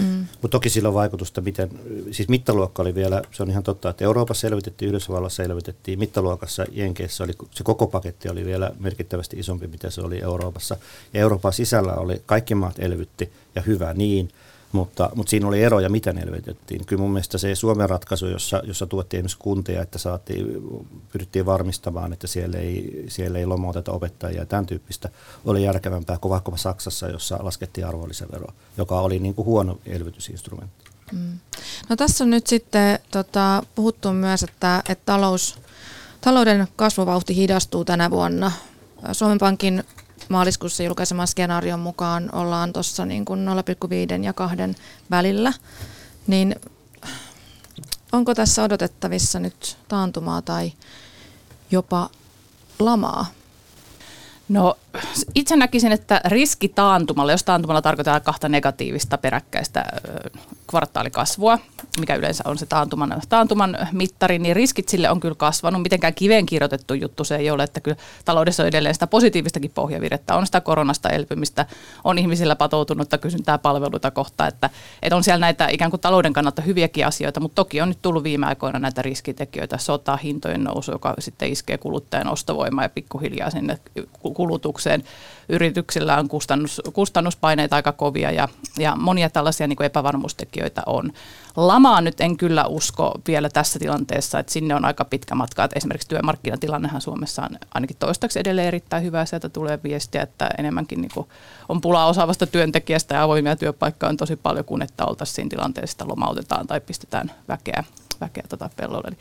Mm. 0.00 0.26
Mutta 0.42 0.48
toki 0.48 0.70
sillä 0.70 0.88
on 0.88 0.94
vaikutusta, 0.94 1.40
miten, 1.40 1.70
siis 2.10 2.28
mittaluokka 2.28 2.82
oli 2.82 2.94
vielä, 2.94 3.22
se 3.32 3.42
on 3.42 3.50
ihan 3.50 3.62
totta, 3.62 3.90
että 3.90 4.04
Euroopassa 4.04 4.40
selvitettiin, 4.40 4.88
Yhdysvallassa 4.88 5.42
selvitettiin, 5.42 5.98
mittaluokassa 5.98 6.64
Jenkeissä 6.72 7.24
oli, 7.24 7.32
se 7.50 7.64
koko 7.64 7.86
paketti 7.86 8.28
oli 8.28 8.44
vielä 8.44 8.70
merkittävästi 8.78 9.38
isompi, 9.38 9.66
mitä 9.66 9.90
se 9.90 10.00
oli 10.00 10.20
Euroopassa. 10.22 10.76
Ja 11.14 11.20
Euroopan 11.20 11.52
sisällä 11.52 11.94
oli, 11.94 12.22
kaikki 12.26 12.54
maat 12.54 12.78
elvytti 12.78 13.32
ja 13.54 13.62
hyvä 13.62 13.94
niin, 13.94 14.30
mutta, 14.74 15.10
mutta 15.14 15.30
siinä 15.30 15.48
oli 15.48 15.62
eroja, 15.62 15.88
miten 15.88 16.18
elvytettiin. 16.18 16.86
Kyllä 16.86 17.02
mun 17.02 17.10
mielestä 17.12 17.38
se 17.38 17.54
Suomen 17.54 17.90
ratkaisu, 17.90 18.26
jossa, 18.26 18.62
jossa 18.64 18.86
tuettiin 18.86 19.18
esimerkiksi 19.18 19.38
kuntia, 19.38 19.82
että 19.82 19.98
saatiin, 19.98 20.46
pyrittiin 21.12 21.46
varmistamaan, 21.46 22.12
että 22.12 22.26
siellä 22.26 22.58
ei, 22.58 23.04
siellä 23.08 23.38
ei 23.38 23.46
lomauteta 23.46 23.92
opettajia 23.92 24.40
ja 24.40 24.46
tämän 24.46 24.66
tyyppistä, 24.66 25.08
oli 25.44 25.64
järkevämpää 25.64 26.18
kuin 26.18 26.30
vaikkapa 26.30 26.56
Saksassa, 26.56 27.08
jossa 27.08 27.38
laskettiin 27.42 27.86
arvonlisäveroa, 27.86 28.52
joka 28.76 29.00
oli 29.00 29.18
niin 29.18 29.34
kuin 29.34 29.46
huono 29.46 29.78
elvytysinstrumentti. 29.86 30.84
Mm. 31.12 31.38
No 31.88 31.96
tässä 31.96 32.24
on 32.24 32.30
nyt 32.30 32.46
sitten 32.46 32.98
tota, 33.10 33.62
puhuttu 33.74 34.12
myös, 34.12 34.42
että, 34.42 34.82
että 34.88 35.02
talous, 35.06 35.58
talouden 36.20 36.68
kasvuvauhti 36.76 37.36
hidastuu 37.36 37.84
tänä 37.84 38.10
vuonna. 38.10 38.52
Suomen 39.12 39.38
Pankin 39.38 39.84
maaliskuussa 40.28 40.82
julkaiseman 40.82 41.28
skenaarion 41.28 41.80
mukaan 41.80 42.34
ollaan 42.34 42.72
tuossa 42.72 43.04
niin 43.04 43.24
0,5 44.18 44.24
ja 44.24 44.32
2 44.32 44.56
välillä, 45.10 45.52
niin 46.26 46.56
onko 48.12 48.34
tässä 48.34 48.62
odotettavissa 48.62 49.40
nyt 49.40 49.76
taantumaa 49.88 50.42
tai 50.42 50.72
jopa 51.70 52.10
lamaa? 52.78 53.26
No 54.48 54.78
itse 55.34 55.56
näkisin, 55.56 55.92
että 55.92 56.20
riski 56.24 56.68
taantumalla, 56.68 57.32
jos 57.32 57.44
taantumalla 57.44 57.82
tarkoitetaan 57.82 58.22
kahta 58.22 58.48
negatiivista 58.48 59.18
peräkkäistä 59.18 59.84
kvartaalikasvua, 60.70 61.58
mikä 62.00 62.14
yleensä 62.14 62.44
on 62.46 62.58
se 62.58 62.66
taantuman, 62.66 63.20
taantuman 63.28 63.78
mittari, 63.92 64.38
niin 64.38 64.56
riskit 64.56 64.88
sille 64.88 65.10
on 65.10 65.20
kyllä 65.20 65.34
kasvanut. 65.34 65.82
Mitenkään 65.82 66.14
kiveen 66.14 66.46
kirjoitettu 66.46 66.94
juttu 66.94 67.24
se 67.24 67.36
ei 67.36 67.50
ole, 67.50 67.62
että 67.62 67.80
kyllä 67.80 67.96
taloudessa 68.24 68.62
on 68.62 68.68
edelleen 68.68 68.94
sitä 68.94 69.06
positiivistakin 69.06 69.70
pohjavirettä, 69.70 70.36
on 70.36 70.46
sitä 70.46 70.60
koronasta 70.60 71.08
elpymistä, 71.08 71.66
on 72.04 72.18
ihmisillä 72.18 72.56
patoutunutta 72.56 73.18
kysyntää 73.18 73.58
palveluita 73.58 74.10
kohtaan, 74.10 74.48
että, 74.48 74.70
että 75.02 75.16
on 75.16 75.24
siellä 75.24 75.40
näitä 75.40 75.68
ikään 75.68 75.90
kuin 75.90 76.00
talouden 76.00 76.32
kannalta 76.32 76.62
hyviäkin 76.62 77.06
asioita, 77.06 77.40
mutta 77.40 77.54
toki 77.54 77.80
on 77.80 77.88
nyt 77.88 78.02
tullut 78.02 78.24
viime 78.24 78.46
aikoina 78.46 78.78
näitä 78.78 79.02
riskitekijöitä, 79.02 79.78
sota, 79.78 80.16
hintojen 80.16 80.64
nousu, 80.64 80.92
joka 80.92 81.14
sitten 81.18 81.52
iskee 81.52 81.78
kuluttajan 81.78 82.28
ostovoimaa 82.28 82.84
ja 82.84 82.88
pikkuhiljaa 82.88 83.50
sinne 83.50 83.78
kulutukseen. 84.34 84.83
Yrityksillä 85.48 86.16
on 86.16 86.28
kustannus, 86.28 86.82
kustannuspaineita 86.92 87.76
aika 87.76 87.92
kovia 87.92 88.30
ja, 88.30 88.48
ja 88.78 88.96
monia 88.96 89.30
tällaisia 89.30 89.66
niin 89.66 89.76
kuin 89.76 89.86
epävarmuustekijöitä 89.86 90.82
on. 90.86 91.12
Lamaa 91.56 92.00
nyt 92.00 92.20
en 92.20 92.36
kyllä 92.36 92.66
usko 92.66 93.14
vielä 93.26 93.48
tässä 93.48 93.78
tilanteessa, 93.78 94.38
että 94.38 94.52
sinne 94.52 94.74
on 94.74 94.84
aika 94.84 95.04
pitkä 95.04 95.34
matka. 95.34 95.64
Että 95.64 95.76
esimerkiksi 95.76 96.08
työmarkkinatilannehan 96.08 97.00
Suomessa 97.00 97.42
on 97.42 97.58
ainakin 97.74 97.96
toistaiseksi 97.96 98.40
edelleen 98.40 98.68
erittäin 98.68 99.02
hyvä. 99.04 99.24
Sieltä 99.24 99.48
tulee 99.48 99.80
viestiä, 99.84 100.22
että 100.22 100.48
enemmänkin 100.58 101.00
niin 101.00 101.10
kuin 101.14 101.28
on 101.68 101.80
pulaa 101.80 102.06
osaavasta 102.06 102.46
työntekijästä 102.46 103.14
ja 103.14 103.22
avoimia 103.22 103.56
työpaikkoja 103.56 104.10
on 104.10 104.16
tosi 104.16 104.36
paljon 104.36 104.64
kuin 104.64 104.82
että 104.82 105.04
oltaisiin 105.04 105.34
siinä 105.34 105.50
tilanteessa, 105.50 105.94
että 105.94 106.08
lomautetaan 106.08 106.66
tai 106.66 106.80
pistetään 106.80 107.30
väkeä, 107.48 107.84
väkeä 108.20 108.44
tota 108.48 108.70
pellolle. 108.76 109.08
Eli 109.08 109.18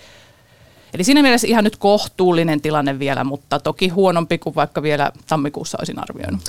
Eli 0.93 1.03
siinä 1.03 1.21
mielessä 1.21 1.47
ihan 1.47 1.63
nyt 1.63 1.77
kohtuullinen 1.77 2.61
tilanne 2.61 2.99
vielä, 2.99 3.23
mutta 3.23 3.59
toki 3.59 3.87
huonompi 3.87 4.37
kuin 4.37 4.55
vaikka 4.55 4.81
vielä 4.81 5.11
tammikuussa 5.27 5.77
olisin 5.81 5.99
arvioinut. 5.99 6.41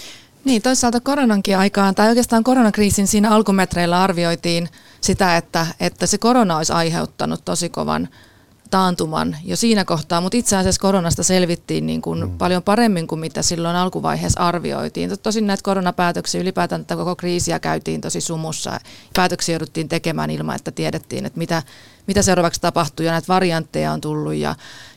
Niin, 0.44 0.62
toisaalta 0.62 1.00
koronankin 1.00 1.58
aikaan, 1.58 1.94
tai 1.94 2.08
oikeastaan 2.08 2.44
koronakriisin 2.44 3.06
siinä 3.06 3.30
alkumetreillä 3.30 4.02
arvioitiin 4.02 4.68
sitä, 5.00 5.36
että, 5.36 5.66
että 5.80 6.06
se 6.06 6.18
korona 6.18 6.56
olisi 6.56 6.72
aiheuttanut 6.72 7.44
tosi 7.44 7.68
kovan 7.68 8.08
taantuman 8.74 9.36
jo 9.44 9.56
siinä 9.56 9.84
kohtaa, 9.84 10.20
mutta 10.20 10.36
itse 10.36 10.56
asiassa 10.56 10.80
koronasta 10.80 11.22
selvittiin 11.22 11.86
niin 11.86 12.02
kuin 12.02 12.20
mm. 12.20 12.38
paljon 12.38 12.62
paremmin 12.62 13.06
kuin 13.06 13.18
mitä 13.18 13.42
silloin 13.42 13.76
alkuvaiheessa 13.76 14.40
arvioitiin. 14.40 15.10
Tosin 15.22 15.46
näitä 15.46 15.62
koronapäätöksiä 15.62 16.40
ylipäätään 16.40 16.80
että 16.80 16.96
koko 16.96 17.16
kriisiä 17.16 17.58
käytiin 17.58 18.00
tosi 18.00 18.20
sumussa. 18.20 18.80
Päätöksiä 19.14 19.52
jouduttiin 19.52 19.88
tekemään 19.88 20.30
ilman, 20.30 20.56
että 20.56 20.70
tiedettiin, 20.70 21.26
että 21.26 21.38
mitä, 21.38 21.62
mitä 22.06 22.22
seuraavaksi 22.22 22.60
tapahtuu 22.60 23.06
ja 23.06 23.12
näitä 23.12 23.28
variantteja 23.28 23.92
on 23.92 24.00
tullut 24.00 24.34
ja, 24.34 24.54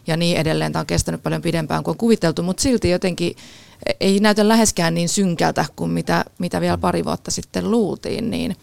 ja 0.08 0.18
niin 0.18 0.38
edelleen. 0.38 0.72
Tämä 0.74 0.82
on 0.82 0.88
kestänyt 0.88 1.24
paljon 1.24 1.42
pidempään 1.42 1.84
kuin 1.84 1.94
on 1.94 1.98
kuviteltu, 1.98 2.44
mutta 2.44 2.62
silti 2.62 2.90
jotenkin 2.90 3.36
ei 4.00 4.20
näytä 4.20 4.48
läheskään 4.48 4.94
niin 4.94 5.10
synkältä 5.10 5.66
kuin 5.76 5.92
mitä, 5.92 6.26
mitä 6.38 6.62
vielä 6.62 6.78
pari 6.78 7.06
vuotta 7.06 7.32
sitten 7.32 7.72
luultiin. 7.72 8.30
Niin, 8.30 8.56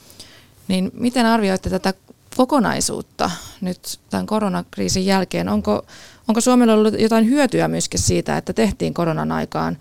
niin 0.69 0.91
miten 0.95 1.27
arvioitte 1.27 1.71
tätä 1.71 1.95
kokonaisuutta 2.37 3.31
nyt 3.61 4.01
tämän 4.11 4.27
koronakriisin 4.27 5.07
jälkeen? 5.07 5.49
Onko, 5.49 5.85
onko 6.29 6.41
Suomella 6.41 6.75
ollut 6.75 7.01
jotain 7.01 7.27
hyötyä 7.27 7.69
myöskin 7.69 8.01
siitä, 8.01 8.37
että 8.37 8.53
tehtiin 8.53 8.95
koronan 8.95 9.33
aikaan 9.33 9.79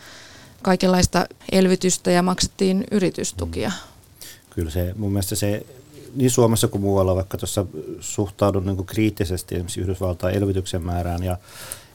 kaikenlaista 0.61 1.25
elvytystä 1.51 2.11
ja 2.11 2.21
maksettiin 2.21 2.83
yritystukia? 2.91 3.71
Kyllä 4.49 4.69
se, 4.69 4.93
mun 4.97 5.11
mielestä 5.11 5.35
se 5.35 5.65
niin 6.15 6.31
Suomessa 6.31 6.67
kuin 6.67 6.81
muualla, 6.81 7.15
vaikka 7.15 7.37
tuossa 7.37 7.65
suhtaudun 7.99 8.65
niin 8.65 8.85
kriittisesti 8.85 9.55
esimerkiksi 9.55 9.81
Yhdysvaltain 9.81 10.35
elvytyksen 10.35 10.81
määrään 10.81 11.23
ja, 11.23 11.37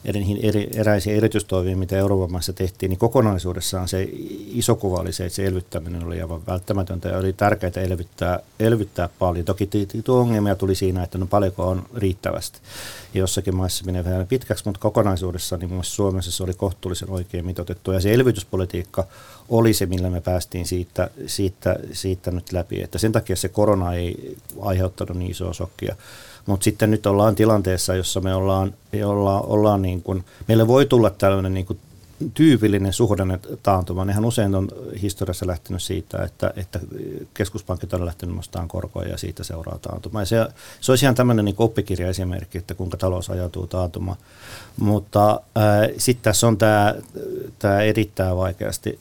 eri, 0.05 0.39
eri, 0.41 0.69
eräisiä 0.73 1.15
erityistoimia, 1.15 1.77
mitä 1.77 1.97
Euroopan 1.97 2.31
maissa 2.31 2.53
tehtiin, 2.53 2.89
niin 2.89 2.99
kokonaisuudessaan 2.99 3.87
se 3.87 4.09
iso 4.47 4.75
kuva 4.75 4.97
oli 4.97 5.13
se, 5.13 5.25
että 5.25 5.35
se 5.35 5.45
elvyttäminen 5.45 6.03
oli 6.03 6.21
aivan 6.21 6.45
välttämätöntä 6.47 7.09
ja 7.09 7.17
oli 7.17 7.33
tärkeää 7.33 7.71
elvyttää, 7.75 8.39
elvyttää 8.59 9.09
paljon. 9.19 9.45
Toki 9.45 9.69
tuo 10.03 10.19
ongelmia 10.19 10.55
tuli 10.55 10.75
siinä, 10.75 11.03
että 11.03 11.17
no 11.17 11.25
paljonko 11.25 11.67
on 11.67 11.85
riittävästi. 11.95 12.59
Ja 13.13 13.19
jossakin 13.19 13.55
maissa 13.55 13.85
menee 13.85 14.05
vähän 14.05 14.27
pitkäksi, 14.27 14.65
mutta 14.65 14.81
kokonaisuudessaan 14.81 15.59
niin 15.59 15.73
myös 15.73 15.95
Suomessa 15.95 16.31
se 16.31 16.43
oli 16.43 16.53
kohtuullisen 16.53 17.09
oikein 17.09 17.45
mitoitettu. 17.45 17.91
Ja 17.91 17.99
se 17.99 18.13
elvytyspolitiikka 18.13 19.07
oli 19.49 19.73
se, 19.73 19.85
millä 19.85 20.09
me 20.09 20.21
päästiin 20.21 20.65
siitä, 20.65 21.09
siitä, 21.27 21.75
siitä 21.93 22.31
nyt 22.31 22.51
läpi. 22.51 22.81
Että 22.81 22.97
sen 22.97 23.11
takia 23.11 23.35
se 23.35 23.49
korona 23.49 23.93
ei 23.93 24.37
aiheuttanut 24.61 25.17
niin 25.17 25.31
isoa 25.31 25.53
shokkia. 25.53 25.95
Mutta 26.45 26.63
sitten 26.63 26.91
nyt 26.91 27.05
ollaan 27.05 27.35
tilanteessa, 27.35 27.95
jossa 27.95 28.21
me 28.21 28.35
ollaan, 28.35 28.73
ollaan, 29.05 29.45
ollaan 29.45 29.81
niin 29.81 30.01
kuin, 30.01 30.25
meille 30.47 30.67
voi 30.67 30.85
tulla 30.85 31.09
tällainen 31.09 31.53
niin 31.53 31.65
kuin 31.65 31.79
tyypillinen 32.33 32.93
suhdanne 32.93 33.39
taantuma. 33.63 34.05
Nehän 34.05 34.25
usein 34.25 34.55
on 34.55 34.67
historiassa 35.01 35.47
lähtenyt 35.47 35.81
siitä, 35.81 36.23
että, 36.23 36.53
että 36.55 36.79
keskuspankit 37.33 37.93
on 37.93 38.05
lähtenyt 38.05 38.35
nostamaan 38.35 38.67
korkoja 38.67 39.09
ja 39.09 39.17
siitä 39.17 39.43
seuraa 39.43 39.77
taantuma. 39.77 40.21
Ja 40.21 40.25
se, 40.25 40.47
se 40.81 40.91
olisi 40.91 41.05
ihan 41.05 41.15
tämmöinen 41.15 41.45
niin 41.45 41.55
oppikirjaesimerkki, 41.57 42.57
että 42.57 42.73
kuinka 42.73 42.97
talous 42.97 43.29
ajautuu 43.29 43.67
taantumaan. 43.67 44.17
Mutta 44.77 45.41
sitten 45.97 46.23
tässä 46.23 46.47
on 46.47 46.57
tämä, 46.57 46.95
tämä 47.59 47.81
erittäin 47.81 48.37
vaikeasti 48.37 48.99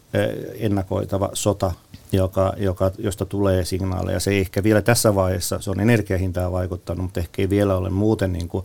ennakoitava 0.58 1.30
sota, 1.32 1.72
joka, 2.12 2.52
joka, 2.56 2.90
josta 2.98 3.25
tulee 3.25 3.64
signaaleja. 3.64 4.20
Se 4.20 4.30
ei 4.30 4.40
ehkä 4.40 4.62
vielä 4.62 4.82
tässä 4.82 5.14
vaiheessa, 5.14 5.60
se 5.60 5.70
on 5.70 5.80
energiahintaa 5.80 6.52
vaikuttanut, 6.52 7.02
mutta 7.02 7.20
ehkä 7.20 7.42
ei 7.42 7.50
vielä 7.50 7.76
ole 7.76 7.90
muuten 7.90 8.32
niin 8.32 8.48
kuin, 8.48 8.64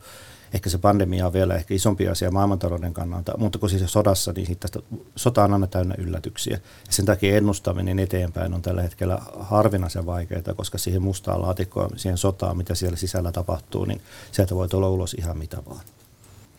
ehkä 0.53 0.69
se 0.69 0.77
pandemia 0.77 1.25
on 1.27 1.33
vielä 1.33 1.55
ehkä 1.55 1.73
isompi 1.73 2.07
asia 2.07 2.31
maailmantalouden 2.31 2.93
kannalta, 2.93 3.37
mutta 3.37 3.59
kun 3.59 3.69
siis 3.69 3.91
sodassa, 3.91 4.33
niin 4.33 4.57
tästä, 4.57 4.79
sota 5.15 5.43
on 5.43 5.53
aina 5.53 5.67
täynnä 5.67 5.95
yllätyksiä. 5.97 6.53
Ja 6.87 6.93
sen 6.93 7.05
takia 7.05 7.37
ennustaminen 7.37 7.99
eteenpäin 7.99 8.53
on 8.53 8.61
tällä 8.61 8.81
hetkellä 8.81 9.19
harvinaisen 9.39 10.05
vaikeaa, 10.05 10.53
koska 10.55 10.77
siihen 10.77 11.01
mustaan 11.01 11.41
laatikkoon, 11.41 11.99
siihen 11.99 12.17
sotaan, 12.17 12.57
mitä 12.57 12.75
siellä 12.75 12.97
sisällä 12.97 13.31
tapahtuu, 13.31 13.85
niin 13.85 14.01
sieltä 14.31 14.55
voi 14.55 14.67
tulla 14.69 14.89
ulos 14.89 15.13
ihan 15.13 15.37
mitä 15.37 15.57
vaan. 15.69 15.81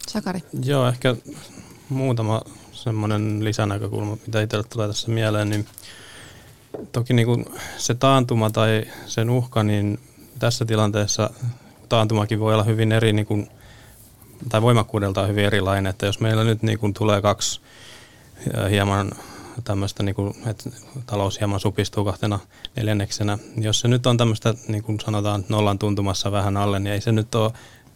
Sakari. 0.08 0.40
Joo, 0.64 0.88
ehkä 0.88 1.16
muutama 1.88 2.42
semmoinen 2.72 3.44
lisänäkökulma, 3.44 4.16
mitä 4.26 4.42
itselle 4.42 4.64
tulee 4.64 4.86
tässä 4.86 5.10
mieleen, 5.10 5.50
niin 5.50 5.66
toki 6.92 7.14
niin 7.14 7.26
kuin 7.26 7.44
se 7.78 7.94
taantuma 7.94 8.50
tai 8.50 8.84
sen 9.06 9.30
uhka, 9.30 9.62
niin 9.62 10.00
tässä 10.38 10.64
tilanteessa 10.64 11.30
taantumakin 11.88 12.40
voi 12.40 12.54
olla 12.54 12.64
hyvin 12.64 12.92
eri, 12.92 13.12
niin 13.12 13.26
kuin, 13.26 13.48
tai 14.48 14.62
voimakkuudeltaan 14.62 15.28
hyvin 15.28 15.44
erilainen, 15.44 15.90
että 15.90 16.06
jos 16.06 16.20
meillä 16.20 16.44
nyt 16.44 16.62
niin 16.62 16.78
kuin 16.78 16.94
tulee 16.94 17.22
kaksi 17.22 17.60
hieman 18.70 19.12
tämmöistä, 19.64 20.02
niin 20.02 20.14
kuin, 20.14 20.34
että 20.46 20.70
talous 21.06 21.40
hieman 21.40 21.60
supistuu 21.60 22.04
kahtena 22.04 22.38
neljänneksenä, 22.76 23.38
niin 23.56 23.64
jos 23.64 23.80
se 23.80 23.88
nyt 23.88 24.06
on 24.06 24.16
tämmöistä, 24.16 24.54
niin 24.68 24.82
kuin 24.82 25.00
sanotaan, 25.00 25.44
nollan 25.48 25.78
tuntumassa 25.78 26.32
vähän 26.32 26.56
alle, 26.56 26.78
niin 26.78 26.92
ei 26.92 27.00
se 27.00 27.12
nyt 27.12 27.34
ole 27.34 27.52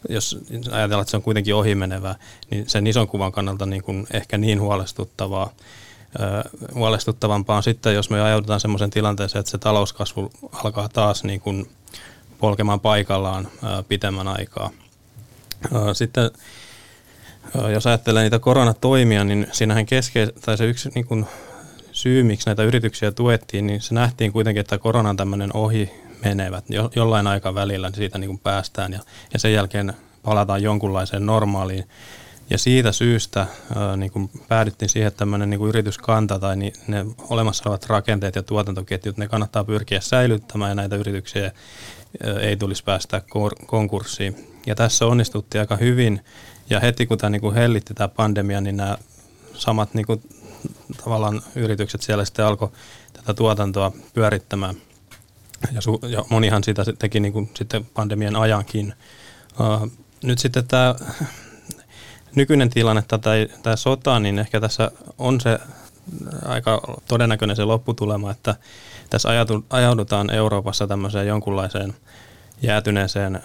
jos 0.09 0.38
ajatellaan, 0.71 1.02
että 1.02 1.11
se 1.11 1.17
on 1.17 1.23
kuitenkin 1.23 1.55
ohimenevää, 1.55 2.14
niin 2.50 2.69
sen 2.69 2.87
ison 2.87 3.09
kuvan 3.09 3.33
kannalta 3.33 3.67
niin 3.67 3.83
kuin 3.83 4.07
ehkä 4.12 4.38
niin 4.38 4.61
huolestuttavaa 4.61 5.52
huolestuttavampaa 6.75 7.57
on 7.57 7.62
sitten, 7.62 7.95
jos 7.95 8.11
me 8.11 8.23
ajaudutaan 8.23 8.61
sellaisen 8.61 8.90
tilanteeseen, 8.90 9.40
että 9.40 9.50
se 9.50 9.59
talouskasvu 9.59 10.31
alkaa 10.52 10.88
taas 10.88 11.25
niin 11.25 11.40
kuin 11.40 11.71
polkemaan 12.38 12.81
paikallaan 12.81 13.49
pitemmän 13.88 14.28
aikaa. 14.28 14.71
Sitten 15.93 16.31
jos 17.73 17.87
ajattelee 17.87 18.23
niitä 18.23 18.38
koronatoimia, 18.38 19.25
niin 19.25 19.47
siinähän 19.53 19.87
keskeis, 19.87 20.31
tai 20.45 20.57
se 20.57 20.65
yksi 20.65 20.91
niin 20.95 21.07
kuin 21.07 21.27
syy, 21.93 22.23
miksi 22.23 22.47
näitä 22.47 22.62
yrityksiä 22.62 23.12
tuettiin, 23.12 23.67
niin 23.67 23.81
se 23.81 23.95
nähtiin 23.95 24.33
kuitenkin, 24.33 24.61
että 24.61 24.79
korona 24.79 25.11
on 25.11 25.17
tämmöinen 25.17 25.57
ohi 25.57 25.91
menevät. 26.25 26.65
Jo, 26.69 26.91
jollain 26.97 27.27
aikavälillä 27.27 27.91
siitä 27.95 28.19
niin 28.19 28.29
kuin 28.29 28.38
päästään 28.38 28.93
ja, 28.93 29.00
ja 29.33 29.38
sen 29.38 29.53
jälkeen 29.53 29.93
palataan 30.23 30.62
jonkunlaiseen 30.62 31.27
normaaliin 31.27 31.88
ja 32.50 32.59
siitä 32.59 32.93
syystä 32.93 33.47
niin 33.97 34.11
kun 34.11 34.31
päädyttiin 34.49 34.88
siihen, 34.88 35.09
että 35.09 35.19
tämmöinen 35.19 35.50
niin 35.50 35.69
yrityskanta 35.69 36.38
tai 36.38 36.57
niin 36.57 36.73
ne 36.87 37.07
olemassa 37.31 37.65
olevat 37.67 37.87
rakenteet 37.87 38.37
ja 38.37 38.43
tuotantoketjut, 38.43 39.17
ne 39.17 39.29
kannattaa 39.29 39.65
pyrkiä 39.65 40.00
säilyttämään 40.00 40.71
ja 40.71 40.75
näitä 40.75 40.97
yrityksiä 40.97 41.53
ei 42.41 42.57
tulisi 42.57 42.85
päästä 42.85 43.23
konkurssiin. 43.67 44.58
Ja 44.69 44.75
tässä 44.75 45.07
onnistuttiin 45.07 45.61
aika 45.61 45.77
hyvin 45.77 46.25
ja 46.71 46.81
heti 46.81 47.07
kun 47.07 47.19
tämä 47.19 47.31
niin 47.31 47.55
hellitti 47.55 47.95
tämä 47.95 48.09
pandemia, 48.09 48.61
niin 48.61 48.77
nämä 48.77 48.99
samat 49.55 49.95
niin 49.95 50.07
kuin, 50.07 50.23
tavallaan 51.05 51.43
yritykset 51.55 52.03
siellä 52.03 52.25
sitten 52.25 52.45
alkoi 52.45 52.69
tätä 53.13 53.35
tuotantoa 53.35 53.93
pyörittämään. 54.15 54.75
Ja, 55.73 55.81
su- 55.81 56.09
ja 56.09 56.25
monihan 56.31 56.65
sitä 56.65 56.85
teki 56.99 57.21
niin 57.21 57.33
kuin, 57.33 57.51
sitten 57.55 57.85
pandemian 57.95 58.37
ajankin. 58.37 58.95
Uh, 59.61 59.91
nyt 60.23 60.39
sitten 60.39 60.67
tämä 60.69 60.95
nykyinen 62.35 62.71
tilanne 62.71 63.03
tai 63.21 63.49
tämä 63.63 63.77
sota, 63.77 64.21
niin 64.21 64.39
ehkä 64.39 64.61
tässä 64.61 64.91
on 65.19 65.41
se 65.41 65.59
aika 66.45 66.83
todennäköinen 67.09 67.57
se 67.57 67.65
lopputulema, 67.65 68.31
että 68.31 68.55
tässä 69.11 69.29
ajaudutaan 69.71 70.31
Euroopassa 70.31 70.87
tämmöiseen 70.87 71.27
jonkunlaiseen 71.27 71.95
jäätyneeseen 72.63 73.43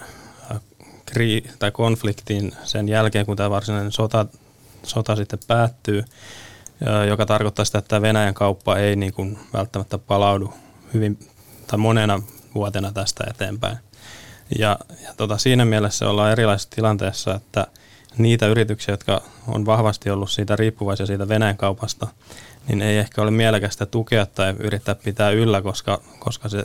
kri- 1.10 1.50
tai 1.58 1.70
konfliktiin 1.70 2.52
sen 2.64 2.88
jälkeen, 2.88 3.26
kun 3.26 3.36
tämä 3.36 3.50
varsinainen 3.50 3.92
sota, 3.92 4.26
sota 4.82 5.16
sitten 5.16 5.38
päättyy, 5.46 6.04
joka 7.08 7.26
tarkoittaa 7.26 7.64
sitä, 7.64 7.78
että 7.78 8.02
Venäjän 8.02 8.34
kauppa 8.34 8.76
ei 8.76 8.96
niin 8.96 9.12
kuin 9.12 9.38
välttämättä 9.52 9.98
palaudu 9.98 10.54
hyvin 10.94 11.18
tai 11.66 11.78
monena 11.78 12.22
vuotena 12.54 12.92
tästä 12.92 13.24
eteenpäin. 13.30 13.78
Ja, 14.58 14.78
ja 15.04 15.14
tota, 15.16 15.38
siinä 15.38 15.64
mielessä 15.64 16.10
ollaan 16.10 16.32
erilaisessa 16.32 16.70
tilanteessa, 16.70 17.34
että– 17.34 17.66
niitä 18.18 18.46
yrityksiä, 18.46 18.92
jotka 18.92 19.22
on 19.46 19.66
vahvasti 19.66 20.10
ollut 20.10 20.30
siitä 20.30 20.56
riippuvaisia 20.56 21.06
siitä 21.06 21.28
Venäjän 21.28 21.56
kaupasta, 21.56 22.06
niin 22.68 22.82
ei 22.82 22.98
ehkä 22.98 23.22
ole 23.22 23.30
mielekästä 23.30 23.86
tukea 23.86 24.26
tai 24.26 24.54
yrittää 24.58 24.94
pitää 24.94 25.30
yllä, 25.30 25.62
koska, 25.62 26.00
koska, 26.18 26.48
se, 26.48 26.64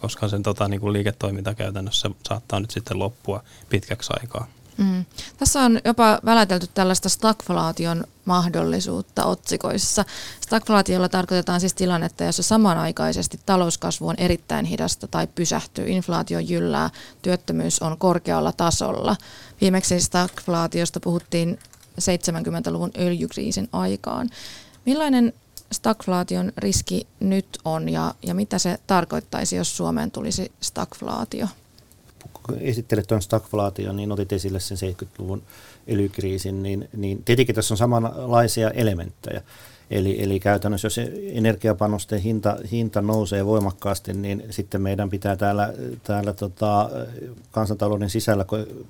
koska 0.00 0.28
sen 0.28 0.42
tota, 0.42 0.68
niin 0.68 0.80
kuin 0.80 0.92
liiketoiminta 0.92 1.54
käytännössä 1.54 2.10
saattaa 2.28 2.60
nyt 2.60 2.70
sitten 2.70 2.98
loppua 2.98 3.42
pitkäksi 3.68 4.12
aikaa. 4.20 4.46
Mm. 4.76 5.04
Tässä 5.36 5.60
on 5.60 5.80
jopa 5.84 6.18
välätelty 6.24 6.68
tällaista 6.74 7.08
stagflaation 7.08 8.04
mahdollisuutta 8.24 9.24
otsikoissa. 9.24 10.04
Stagflaatiolla 10.40 11.08
tarkoitetaan 11.08 11.60
siis 11.60 11.74
tilannetta, 11.74 12.24
jossa 12.24 12.42
samanaikaisesti 12.42 13.40
talouskasvu 13.46 14.08
on 14.08 14.14
erittäin 14.18 14.64
hidasta 14.64 15.06
tai 15.06 15.26
pysähtyy, 15.26 15.88
inflaatio 15.88 16.38
jyllää, 16.38 16.90
työttömyys 17.22 17.82
on 17.82 17.98
korkealla 17.98 18.52
tasolla. 18.52 19.16
Viimeksi 19.60 20.00
stagflaatiosta 20.00 21.00
puhuttiin 21.00 21.58
70-luvun 22.00 22.90
öljykriisin 22.98 23.68
aikaan. 23.72 24.30
Millainen 24.86 25.32
stagflaation 25.72 26.52
riski 26.56 27.06
nyt 27.20 27.46
on 27.64 27.88
ja, 27.88 28.14
ja 28.22 28.34
mitä 28.34 28.58
se 28.58 28.78
tarkoittaisi, 28.86 29.56
jos 29.56 29.76
Suomeen 29.76 30.10
tulisi 30.10 30.52
stagflaatio? 30.60 31.46
kun 32.46 32.58
esittelet 32.60 33.06
tuon 33.06 33.22
stagflaation, 33.22 33.96
niin 33.96 34.12
otit 34.12 34.32
esille 34.32 34.60
sen 34.60 34.78
70-luvun 34.78 35.42
öljykriisin, 35.88 36.62
niin, 36.62 36.88
niin 36.96 37.24
tietenkin 37.24 37.54
tässä 37.54 37.74
on 37.74 37.78
samanlaisia 37.78 38.70
elementtejä. 38.70 39.42
Eli, 39.90 40.22
eli 40.22 40.40
käytännössä 40.40 40.86
jos 40.86 41.00
energiapanosten 41.32 42.20
hinta, 42.20 42.56
hinta 42.70 43.02
nousee 43.02 43.46
voimakkaasti, 43.46 44.12
niin 44.12 44.44
sitten 44.50 44.82
meidän 44.82 45.10
pitää 45.10 45.36
täällä, 45.36 45.74
täällä 46.02 46.32
tota, 46.32 46.90
kansantalouden 47.50 48.10
sisällä, 48.10 48.44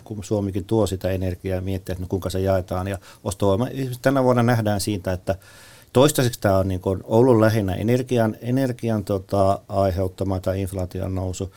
kun 0.04 0.24
Suomikin 0.24 0.64
tuo 0.64 0.86
sitä 0.86 1.10
energiaa, 1.10 1.60
miettiä, 1.60 1.92
että 1.92 2.02
no 2.02 2.08
kuinka 2.08 2.30
se 2.30 2.40
jaetaan. 2.40 2.88
Ja 2.88 2.98
ostovoima, 3.24 3.68
tänä 4.02 4.24
vuonna 4.24 4.42
nähdään 4.42 4.80
siitä, 4.80 5.12
että 5.12 5.34
toistaiseksi 5.94 6.40
tämä 6.40 6.58
on 6.58 6.68
niin 6.68 6.80
kuin 6.80 7.00
ollut 7.04 7.40
lähinnä 7.40 7.74
energian, 7.74 8.36
energian 8.40 9.04
tota, 9.04 9.60
aiheuttama 9.68 10.40
tai 10.40 10.60
inflaation 10.60 11.14
nousu 11.14 11.52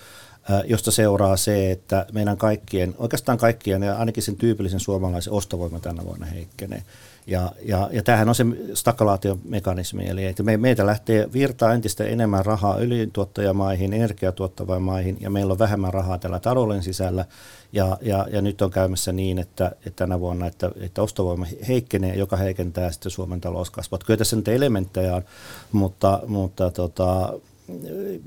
josta 0.66 0.92
seuraa 0.92 1.38
se, 1.38 1.72
että 1.72 2.06
meidän 2.12 2.38
kaikkien, 2.38 2.96
oikeastaan 2.98 3.38
kaikkien 3.38 3.84
ja 3.84 3.96
ainakin 3.98 4.24
sen 4.24 4.36
tyypillisen 4.36 4.80
suomalaisen 4.80 5.34
ostovoima 5.34 5.80
tänä 5.80 6.04
vuonna 6.06 6.26
heikkenee. 6.26 6.84
Ja, 7.28 7.52
ja, 7.66 7.90
ja 7.92 8.04
tämähän 8.04 8.30
on 8.30 8.36
se 8.36 8.46
stakalaatiomekanismi, 8.74 10.08
eli 10.08 10.26
että 10.26 10.44
me, 10.44 10.58
meitä 10.58 10.86
lähtee 10.86 11.34
virtaa 11.34 11.74
entistä 11.74 12.04
enemmän 12.04 12.46
rahaa 12.46 12.78
öljyntuottajamaihin, 12.78 13.94
energiatuottavaan 13.94 14.82
maihin, 14.82 15.18
ja 15.20 15.30
meillä 15.30 15.52
on 15.52 15.60
vähemmän 15.60 15.94
rahaa 15.94 16.18
tällä 16.18 16.40
talouden 16.40 16.84
sisällä, 16.84 17.26
ja, 17.74 17.98
ja, 18.02 18.28
ja 18.32 18.42
nyt 18.42 18.62
on 18.62 18.72
käymässä 18.72 19.12
niin, 19.12 19.40
että, 19.40 19.68
että 19.68 20.04
tänä 20.04 20.20
vuonna, 20.20 20.48
että, 20.48 20.72
että 20.80 21.02
ostovoima 21.02 21.46
heikkenee, 21.68 22.16
joka 22.16 22.38
heikentää 22.38 22.92
sitten 22.92 23.12
Suomen 23.12 23.42
talouskasvua. 23.42 24.00
Kyllä 24.06 24.18
tässä 24.18 24.36
nyt 24.36 24.48
elementtejä 24.48 25.16
on, 25.16 25.24
mutta, 25.72 26.20
mutta 26.28 26.72
tota, 26.72 27.34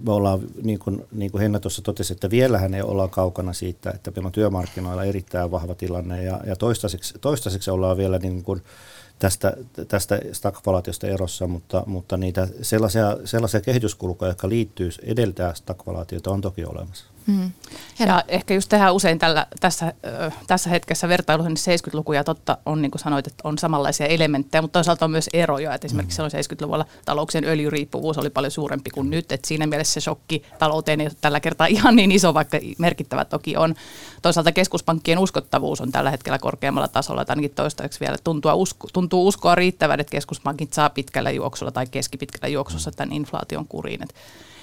me 0.05 0.13
ollaan, 0.13 0.41
niin 0.63 0.79
kuin, 0.79 1.07
niin 1.13 1.31
kuin 1.31 1.43
Henna 1.43 1.61
tuossa 1.61 1.83
totesi, 1.83 2.13
että 2.13 2.31
vielähän 2.31 2.75
ei 2.75 2.83
olla 2.83 3.09
kaukana 3.09 3.53
siitä, 3.53 3.91
että 3.91 4.11
meillä 4.11 4.27
on 4.27 4.33
työmarkkinoilla 4.33 5.05
erittäin 5.05 5.51
vahva 5.51 5.75
tilanne 5.75 6.25
ja, 6.25 6.41
ja 6.47 6.57
toistaiseksi, 6.57 7.15
toistaiseksi 7.21 7.71
ollaan 7.71 7.97
vielä 7.97 8.19
niin 8.19 8.43
kuin 8.43 8.63
tästä, 9.21 9.57
tästä 9.89 10.21
stagflaatiosta 10.33 11.07
erossa, 11.07 11.47
mutta, 11.47 11.83
mutta 11.87 12.17
niitä 12.17 12.49
sellaisia, 12.63 13.17
sellaisia 13.25 13.61
kehityskulkuja, 13.61 14.31
jotka 14.31 14.49
liittyy 14.49 14.91
edeltää 15.03 15.55
stagflaatiota, 15.55 16.31
on 16.31 16.41
toki 16.41 16.65
olemassa. 16.65 17.05
Mm. 17.27 17.53
Ja 17.99 18.25
ehkä 18.29 18.55
just 18.55 18.69
tehdään 18.69 18.95
usein 18.95 19.19
tällä, 19.19 19.47
tässä, 19.61 19.93
tässä 20.47 20.71
hetkessä 20.71 21.09
vertailussa, 21.09 21.49
niin 21.49 21.79
70-luku 21.81 22.13
ja 22.13 22.25
totta 22.25 22.59
on, 22.67 22.83
niin 22.83 22.91
kuin 22.91 23.01
sanoit, 23.01 23.27
että 23.27 23.49
on 23.49 23.59
samanlaisia 23.59 24.07
elementtejä, 24.07 24.63
mutta 24.63 24.79
toisaalta 24.79 25.05
on 25.05 25.11
myös 25.11 25.31
eroja. 25.33 25.75
Että 25.75 25.87
esimerkiksi 25.87 26.15
silloin 26.15 26.33
70-luvulla 26.33 26.87
talouksien 27.05 27.45
öljyriippuvuus 27.45 28.19
oli 28.19 28.31
paljon 28.31 28.51
suurempi 28.51 28.91
kuin 28.91 29.11
nyt, 29.11 29.33
että 29.33 29.49
siinä 29.49 29.67
mielessä 29.67 29.93
se 29.93 30.01
shokki 30.01 30.43
talouteen 30.59 31.01
ei 31.01 31.07
ole 31.07 31.17
tällä 31.21 31.41
kertaa 31.41 31.67
ihan 31.77 31.97
niin 31.97 32.13
iso, 32.13 32.35
vaikka 32.35 32.59
merkittävä 32.79 33.25
toki 33.25 33.57
on. 33.57 33.75
Toisaalta 34.23 34.53
keskuspankkien 34.53 35.19
uskottavuus 35.19 35.81
on 35.81 35.93
tällä 35.93 36.11
hetkellä 36.11 36.39
korkeammalla 36.39 36.89
tasolla, 36.89 37.23
että 37.23 37.33
ainakin 37.33 37.51
toistaiseksi 37.55 38.01
vielä 38.01 38.17
tuntuu, 38.25 38.51
usko, 38.55 38.89
tuntuu 38.93 39.27
uskoa 39.29 39.55
riittävän, 39.55 40.01
että 40.01 40.11
keskuspankit 40.11 40.73
saa 40.73 40.91
pitkällä 40.91 41.31
juoksulla 41.31 41.73
tai 41.73 41.87
keskipitkällä 41.87 42.49
juoksussa 42.49 42.91
tämän 42.91 43.13
inflaation 43.13 43.67
kuriin. 43.69 44.03
Että 44.03 44.15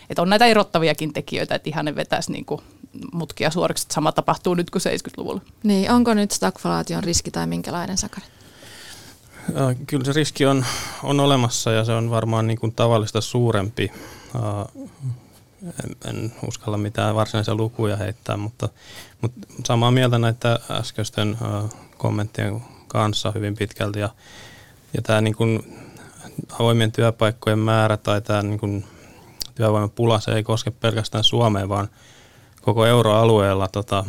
että 0.09 0.21
on 0.21 0.29
näitä 0.29 0.45
erottaviakin 0.45 1.13
tekijöitä, 1.13 1.55
että 1.55 1.69
ihan 1.69 1.85
ne 1.85 1.95
vetäisi 1.95 2.31
niin 2.31 2.45
kuin 2.45 2.61
mutkia 3.13 3.51
suoriksi, 3.51 3.83
että 3.83 3.93
sama 3.93 4.11
tapahtuu 4.11 4.53
nyt 4.53 4.69
kuin 4.69 4.81
70-luvulla. 4.81 5.41
Niin, 5.63 5.91
onko 5.91 6.13
nyt 6.13 6.31
stagflaation 6.31 7.03
riski 7.03 7.31
tai 7.31 7.47
minkälainen 7.47 7.97
sakari? 7.97 8.25
Kyllä 9.87 10.05
se 10.05 10.13
riski 10.13 10.45
on, 10.45 10.65
on 11.03 11.19
olemassa 11.19 11.71
ja 11.71 11.85
se 11.85 11.91
on 11.91 12.09
varmaan 12.09 12.47
niin 12.47 12.59
kuin 12.59 12.73
tavallista 12.73 13.21
suurempi. 13.21 13.91
En, 15.83 15.95
en 16.09 16.33
uskalla 16.47 16.77
mitään 16.77 17.15
varsinaisia 17.15 17.55
lukuja 17.55 17.97
heittää, 17.97 18.37
mutta, 18.37 18.69
mutta 19.21 19.47
samaa 19.65 19.91
mieltä 19.91 20.19
näitä 20.19 20.59
äskeisten 20.71 21.37
kommenttien 21.97 22.61
kanssa 22.87 23.31
hyvin 23.35 23.55
pitkälti. 23.55 23.99
Ja, 23.99 24.09
ja 24.93 25.01
tämä 25.01 25.21
niin 25.21 25.35
kuin 25.35 25.77
avoimien 26.59 26.91
työpaikkojen 26.91 27.59
määrä 27.59 27.97
tai 27.97 28.21
tämä 28.21 28.41
niin 28.41 28.59
kuin 28.59 28.85
työvoimapula, 29.57 30.19
se 30.19 30.31
ei 30.31 30.43
koske 30.43 30.71
pelkästään 30.71 31.23
Suomeen, 31.23 31.69
vaan 31.69 31.89
koko 32.61 32.85
euroalueella 32.85 33.67
tota, 33.67 34.05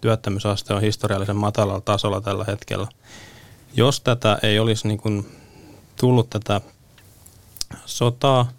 työttömyysaste 0.00 0.74
on 0.74 0.80
historiallisen 0.80 1.36
matalalla 1.36 1.80
tasolla 1.80 2.20
tällä 2.20 2.44
hetkellä. 2.44 2.86
Jos 3.74 4.00
tätä 4.00 4.38
ei 4.42 4.58
olisi 4.58 4.88
niin 4.88 4.98
kuin 4.98 5.26
tullut 5.96 6.30
tätä 6.30 6.60
sotaa, 7.84 8.50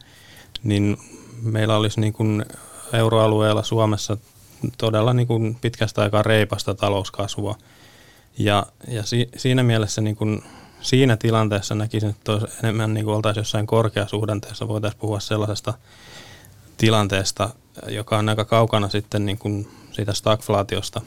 niin 0.64 0.98
meillä 1.42 1.78
olisi 1.78 2.02
niin 2.02 2.14
kuin 2.14 2.46
euroalueella 2.94 3.64
Suomessa 3.64 4.18
todella 4.78 5.14
niin 5.14 5.28
kuin 5.28 5.58
pitkästä 5.62 6.02
aikaa 6.02 6.24
reipasta 6.24 6.76
talouskasvua. 6.76 7.56
Ja, 8.38 8.66
ja 8.88 9.04
si, 9.04 9.30
siinä 9.38 9.64
mielessä 9.64 10.02
niin 10.02 10.16
kuin 10.16 10.44
siinä 10.84 11.18
tilanteessa 11.18 11.76
näkisin, 11.76 12.10
että 12.10 12.32
enemmän 12.64 12.94
niin 12.94 13.06
kuin 13.06 13.16
oltaisiin 13.16 13.42
jossain 13.42 13.68
korkeasuhdanteessa, 13.68 14.68
voitaisiin 14.68 15.00
puhua 15.00 15.20
sellaisesta 15.20 15.74
tilanteesta, 16.78 17.50
joka 17.88 18.18
on 18.18 18.30
aika 18.30 18.46
kaukana 18.46 18.90
sitten 18.90 19.26
niin 19.26 19.38
kuin 19.38 19.68
siitä 19.92 20.14
stagflaatiosta. 20.14 21.02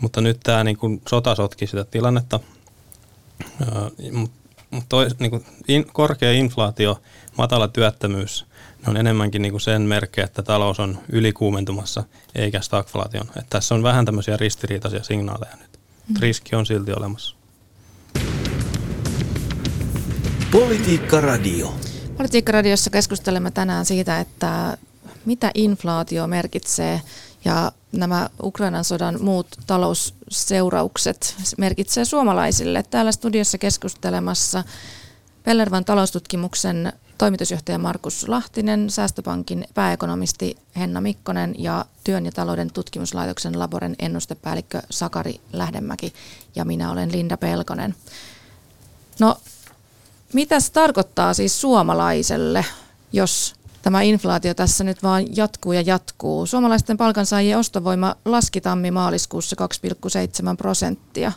Mutta 0.00 0.20
nyt 0.20 0.40
tämä 0.42 0.64
niin 0.64 0.76
kuin 0.76 1.02
sota 1.08 1.34
sotki 1.34 1.66
sitä 1.66 1.84
tilannetta, 1.84 2.40
mutta 4.70 4.96
niin 5.18 5.30
kuin 5.30 5.46
in, 5.68 5.86
korkea 5.92 6.32
inflaatio, 6.32 7.00
matala 7.38 7.68
työttömyys, 7.68 8.46
ne 8.86 8.90
on 8.90 8.96
enemmänkin 8.96 9.42
niin 9.42 9.52
kuin 9.52 9.60
sen 9.60 9.82
merkkejä, 9.82 10.24
että 10.24 10.42
talous 10.42 10.80
on 10.80 10.98
ylikuumentumassa 11.08 12.04
eikä 12.34 12.60
stagflaation. 12.60 13.26
Että 13.28 13.46
tässä 13.50 13.74
on 13.74 13.82
vähän 13.82 14.04
tämmöisiä 14.04 14.36
ristiriitaisia 14.36 15.02
signaaleja 15.02 15.56
nyt. 15.56 15.80
Mm. 16.08 16.16
Riski 16.20 16.56
on 16.56 16.66
silti 16.66 16.92
olemassa. 16.92 17.35
Politiikka 20.52 21.20
Radio. 21.20 21.74
Politiikka 22.16 22.52
Radiossa 22.52 22.90
keskustelemme 22.90 23.50
tänään 23.50 23.86
siitä, 23.86 24.20
että 24.20 24.78
mitä 25.24 25.50
inflaatio 25.54 26.26
merkitsee 26.26 27.00
ja 27.44 27.72
nämä 27.92 28.30
Ukrainan 28.42 28.84
sodan 28.84 29.22
muut 29.22 29.46
talousseuraukset 29.66 31.34
merkitsee 31.58 32.04
suomalaisille. 32.04 32.82
Täällä 32.82 33.12
studiossa 33.12 33.58
keskustelemassa 33.58 34.64
Pellervan 35.42 35.84
taloustutkimuksen 35.84 36.92
toimitusjohtaja 37.18 37.78
Markus 37.78 38.28
Lahtinen, 38.28 38.90
Säästöpankin 38.90 39.64
pääekonomisti 39.74 40.56
Henna 40.76 41.00
Mikkonen 41.00 41.54
ja 41.58 41.84
Työn 42.04 42.26
ja 42.26 42.32
talouden 42.32 42.72
tutkimuslaitoksen 42.72 43.58
Laboren 43.58 43.96
ennustepäällikkö 43.98 44.82
Sakari 44.90 45.40
Lähdemäki 45.52 46.12
ja 46.54 46.64
minä 46.64 46.90
olen 46.90 47.12
Linda 47.12 47.36
Pelkonen. 47.36 47.94
No 49.20 49.36
mitä 50.32 50.60
se 50.60 50.72
tarkoittaa 50.72 51.34
siis 51.34 51.60
suomalaiselle, 51.60 52.64
jos 53.12 53.54
tämä 53.82 54.02
inflaatio 54.02 54.54
tässä 54.54 54.84
nyt 54.84 55.02
vaan 55.02 55.36
jatkuu 55.36 55.72
ja 55.72 55.80
jatkuu? 55.80 56.46
Suomalaisten 56.46 56.96
palkansaajien 56.96 57.58
ostovoima 57.58 58.16
laski 58.24 58.60
tammi-maaliskuussa 58.60 59.56
2,7 60.50 60.56
prosenttia. 60.56 61.32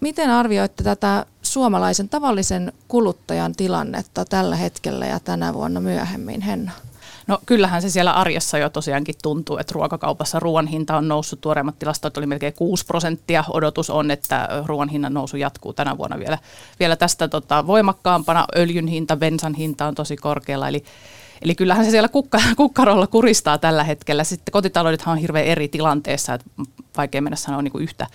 Miten 0.00 0.30
arvioitte 0.30 0.84
tätä 0.84 1.26
suomalaisen 1.42 2.08
tavallisen 2.08 2.72
kuluttajan 2.88 3.54
tilannetta 3.54 4.24
tällä 4.24 4.56
hetkellä 4.56 5.06
ja 5.06 5.20
tänä 5.20 5.54
vuonna 5.54 5.80
myöhemmin, 5.80 6.40
Henna? 6.40 6.72
No 7.26 7.38
kyllähän 7.46 7.82
se 7.82 7.90
siellä 7.90 8.12
arjessa 8.12 8.58
jo 8.58 8.70
tosiaankin 8.70 9.14
tuntuu, 9.22 9.58
että 9.58 9.72
ruokakaupassa 9.74 10.40
ruoan 10.40 10.66
hinta 10.66 10.96
on 10.96 11.08
noussut. 11.08 11.40
Tuoreimmat 11.40 11.78
tilastot 11.78 12.16
oli 12.16 12.26
melkein 12.26 12.52
6 12.52 12.86
prosenttia. 12.86 13.44
Odotus 13.48 13.90
on, 13.90 14.10
että 14.10 14.48
ruoan 14.66 14.88
hinnan 14.88 15.14
nousu 15.14 15.36
jatkuu 15.36 15.72
tänä 15.72 15.98
vuonna 15.98 16.18
vielä, 16.18 16.38
vielä 16.80 16.96
tästä 16.96 17.28
tota, 17.28 17.66
voimakkaampana. 17.66 18.44
Öljyn 18.56 18.86
hinta, 18.86 19.16
bensan 19.16 19.54
hinta 19.54 19.86
on 19.86 19.94
tosi 19.94 20.16
korkealla. 20.16 20.68
Eli 20.68 20.84
Eli 21.42 21.54
kyllähän 21.54 21.84
se 21.84 21.90
siellä 21.90 22.08
kukka, 22.08 22.38
kukkarolla 22.56 23.06
kuristaa 23.06 23.58
tällä 23.58 23.84
hetkellä. 23.84 24.24
Sitten 24.24 24.52
kotitaloudethan 24.52 25.12
on 25.12 25.18
hirveän 25.18 25.46
eri 25.46 25.68
tilanteessa, 25.68 26.34
että 26.34 26.50
vaikea 26.96 27.22
mennä 27.22 27.36
sanoa 27.36 27.62
niin 27.62 27.72
kuin 27.72 27.84
yhtä, 27.84 28.06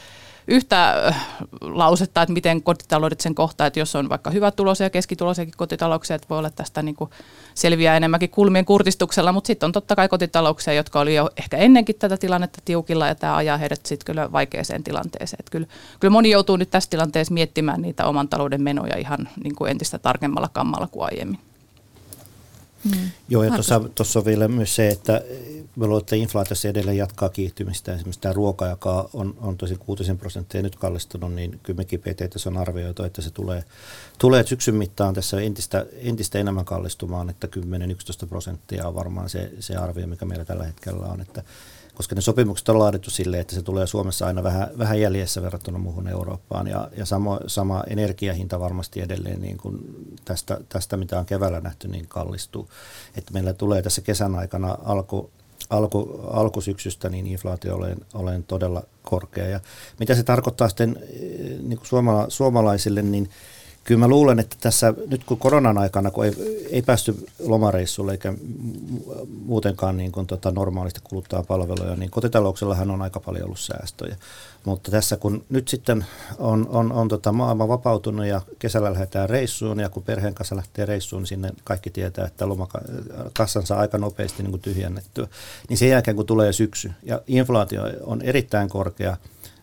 yhtä 0.48 1.08
äh, 1.08 1.28
lausetta, 1.62 2.22
että 2.22 2.34
miten 2.34 2.64
kotitaloudet 2.64 3.22
sen 3.22 3.36
kohtaa, 3.36 3.68
että 3.68 3.80
jos 3.80 3.96
on 3.96 4.10
vaikka 4.10 4.30
hyvät 4.30 4.56
tulosia 4.56 4.86
ja 4.86 4.90
keskituloisiakin 4.90 5.54
kotitalouksia, 5.58 6.16
että 6.16 6.30
voi 6.30 6.38
olla 6.38 6.50
tästä 6.50 6.82
niin 6.82 6.96
kuin 6.96 7.10
selviää 7.54 7.98
enemmänkin 7.98 8.30
kulmien 8.30 8.66
kurtistuksella, 8.66 9.32
mutta 9.32 9.48
sitten 9.48 9.68
on 9.68 9.72
totta 9.72 9.96
kai 9.96 10.10
kotitalouksia, 10.10 10.74
jotka 10.74 11.00
oli 11.00 11.16
jo 11.16 11.30
ehkä 11.38 11.58
ennenkin 11.58 11.96
tätä 12.00 12.18
tilannetta 12.18 12.62
tiukilla 12.66 13.08
ja 13.08 13.16
tämä 13.16 13.36
ajaa 13.36 13.58
heidät 13.58 13.86
sitten 13.86 14.06
kyllä 14.06 14.32
vaikeaseen 14.32 14.84
tilanteeseen. 14.84 15.40
Että 15.40 15.52
kyllä, 15.52 15.68
kyllä 16.00 16.12
moni 16.12 16.30
joutuu 16.30 16.56
nyt 16.56 16.70
tässä 16.70 16.90
tilanteessa 16.90 17.34
miettimään 17.34 17.82
niitä 17.82 18.06
oman 18.06 18.30
talouden 18.30 18.62
menoja 18.62 18.98
ihan 18.98 19.30
niin 19.44 19.56
kuin 19.56 19.72
entistä 19.72 20.00
tarkemmalla 20.00 20.50
kammalla 20.54 20.88
kuin 20.88 21.06
aiemmin. 21.06 21.47
Mm. 22.84 23.12
Joo, 23.30 23.44
ja 23.44 23.52
tuossa 23.96 24.20
on 24.20 24.26
vielä 24.26 24.48
myös 24.48 24.76
se, 24.76 24.88
että 24.88 25.22
me 25.76 25.88
luulen, 25.88 26.02
että 26.02 26.16
inflaatiossa 26.16 26.68
edelleen 26.68 26.98
jatkaa 26.98 27.30
kiihtymistä. 27.30 27.94
Esimerkiksi 27.94 28.22
tämä 28.22 28.34
ruoka, 28.34 28.68
joka 28.68 29.10
on, 29.14 29.36
on 29.42 29.58
tosi 29.58 29.76
6 29.76 30.14
prosenttia 30.14 30.62
nyt 30.62 30.76
kallistunut, 30.76 31.34
niin 31.34 31.60
kyllä 31.64 31.78
mekin 31.78 32.00
PTT 32.00 32.46
on 32.48 32.58
arvioitu, 32.58 33.04
että 33.04 33.22
se 33.22 33.32
tulee, 33.32 33.64
tulee 34.18 34.48
syksyn 34.48 34.76
mittaan 34.76 35.14
tässä 35.14 35.42
entistä, 35.42 35.86
entistä 35.98 36.40
enemmän 36.40 36.66
kallistumaan, 36.66 37.30
että 37.30 37.48
10-11 38.26 38.28
prosenttia 38.28 38.88
on 38.88 38.96
varmaan 38.96 39.30
se, 39.30 39.52
se 39.60 39.76
arvio, 39.76 40.08
mikä 40.08 40.26
meillä 40.26 40.46
tällä 40.46 40.64
hetkellä 40.64 41.06
on. 41.06 41.22
Että 41.22 41.44
koska 41.98 42.16
ne 42.16 42.22
sopimukset 42.22 42.70
on 42.70 42.80
laadittu 42.80 43.10
silleen, 43.10 43.42
että 43.42 43.56
se 43.56 43.62
tulee 43.62 43.88
Suomessa 43.88 44.28
aina 44.28 44.44
vähän, 44.44 44.68
vähän 44.78 45.02
jäljessä 45.02 45.42
verrattuna 45.42 45.78
muuhun 45.78 46.08
Eurooppaan. 46.08 46.68
Ja, 46.68 46.90
ja 46.98 47.06
sama, 47.06 47.40
sama 47.48 47.84
energiahinta 47.88 48.60
varmasti 48.60 49.02
edelleen 49.02 49.42
niin 49.42 49.58
kuin 49.58 49.80
tästä, 50.26 50.60
tästä, 50.70 50.98
mitä 50.98 51.20
on 51.20 51.26
keväällä 51.26 51.62
nähty, 51.62 51.88
niin 51.88 52.08
kallistuu. 52.08 52.70
Että 53.16 53.34
meillä 53.34 53.54
tulee 53.54 53.82
tässä 53.82 54.02
kesän 54.02 54.36
aikana 54.36 54.78
alku, 54.86 55.32
alku, 55.70 56.22
alkusyksystä 56.32 57.10
niin 57.10 57.28
inflaatio 57.28 57.76
olen, 57.76 57.98
olen 58.14 58.44
todella 58.44 58.84
korkea. 59.04 59.48
Ja 59.48 59.60
mitä 60.00 60.16
se 60.16 60.24
tarkoittaa 60.24 60.70
sitten 60.70 60.98
eh, 61.02 61.60
niin 61.60 61.78
kuin 61.78 61.88
suomala, 61.88 62.26
suomalaisille, 62.30 63.02
niin 63.02 63.30
kyllä 63.88 64.00
mä 64.00 64.08
luulen, 64.08 64.40
että 64.40 64.56
tässä 64.60 64.94
nyt 65.10 65.24
kun 65.24 65.38
koronan 65.38 65.78
aikana, 65.78 66.12
kun 66.12 66.26
ei, 66.26 66.34
ei 66.72 66.82
päästy 66.82 67.26
lomareissulle 67.40 68.12
eikä 68.12 68.34
muutenkaan 69.46 69.98
niin 69.98 70.12
kuin 70.12 70.28
tota 70.28 70.52
normaalisti 70.52 71.00
kuluttaa 71.04 71.44
palveluja, 71.44 71.96
niin 71.96 72.12
kotitalouksellahan 72.12 72.92
on 72.92 73.02
aika 73.02 73.20
paljon 73.20 73.46
ollut 73.46 73.60
säästöjä. 73.60 74.16
Mutta 74.66 74.92
tässä 74.92 75.18
kun 75.18 75.46
nyt 75.50 75.68
sitten 75.68 76.06
on, 76.38 76.68
on, 76.70 76.92
on 76.92 77.08
tota 77.08 77.32
maailma 77.32 77.68
vapautunut 77.68 78.26
ja 78.26 78.42
kesällä 78.60 78.94
lähdetään 78.94 79.30
reissuun 79.30 79.80
ja 79.80 79.90
kun 79.90 80.04
perheen 80.04 80.34
kanssa 80.34 80.56
lähtee 80.56 80.86
reissuun, 80.86 81.22
niin 81.22 81.28
sinne 81.28 81.52
kaikki 81.64 81.90
tietää, 81.90 82.26
että 82.26 82.50
lomakassan 82.50 83.66
saa 83.66 83.80
aika 83.80 83.98
nopeasti 83.98 84.44
niin 84.44 84.52
kuin 84.52 84.62
tyhjennettyä. 84.62 85.28
Niin 85.70 85.78
sen 85.78 85.90
jälkeen 85.90 86.16
kun 86.16 86.26
tulee 86.26 86.54
syksy 86.54 86.92
ja 87.04 87.22
inflaatio 87.28 87.84
on 88.04 88.22
erittäin 88.22 88.70
korkea, 88.70 89.18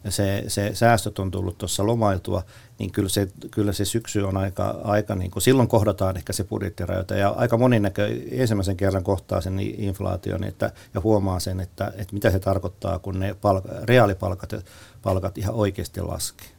se, 0.09 0.45
se 0.49 0.71
säästöt 0.75 1.19
on 1.19 1.31
tullut 1.31 1.59
tuossa 1.59 1.87
lomailtua, 1.87 2.43
niin 2.79 2.93
kyllä 2.93 3.09
se, 3.09 3.29
kyllä 3.51 3.73
se 3.73 3.85
syksy 3.85 4.21
on 4.21 4.37
aika, 4.37 4.81
aika 4.85 5.15
niin 5.15 5.31
kuin, 5.31 5.43
silloin 5.43 5.69
kohdataan 5.69 6.17
ehkä 6.17 6.33
se 6.33 6.45
budjettirajoite 6.45 7.19
ja 7.19 7.29
aika 7.29 7.57
moni 7.57 7.81
näkö 7.81 8.09
ensimmäisen 8.31 8.77
kerran 8.77 9.05
kohtaa 9.05 9.41
sen 9.41 9.61
inflaation 9.61 10.45
että, 10.45 10.73
ja 10.95 11.01
huomaa 11.01 11.41
sen, 11.41 11.61
että, 11.61 11.93
että 11.97 12.15
mitä 12.15 12.31
se 12.31 12.39
tarkoittaa, 12.39 12.99
kun 12.99 13.21
ne 13.21 13.35
palka, 13.35 13.69
reaalipalkat 13.83 14.55
palkat 15.03 15.39
ihan 15.39 15.55
oikeasti 15.55 16.01
laskee. 16.01 16.54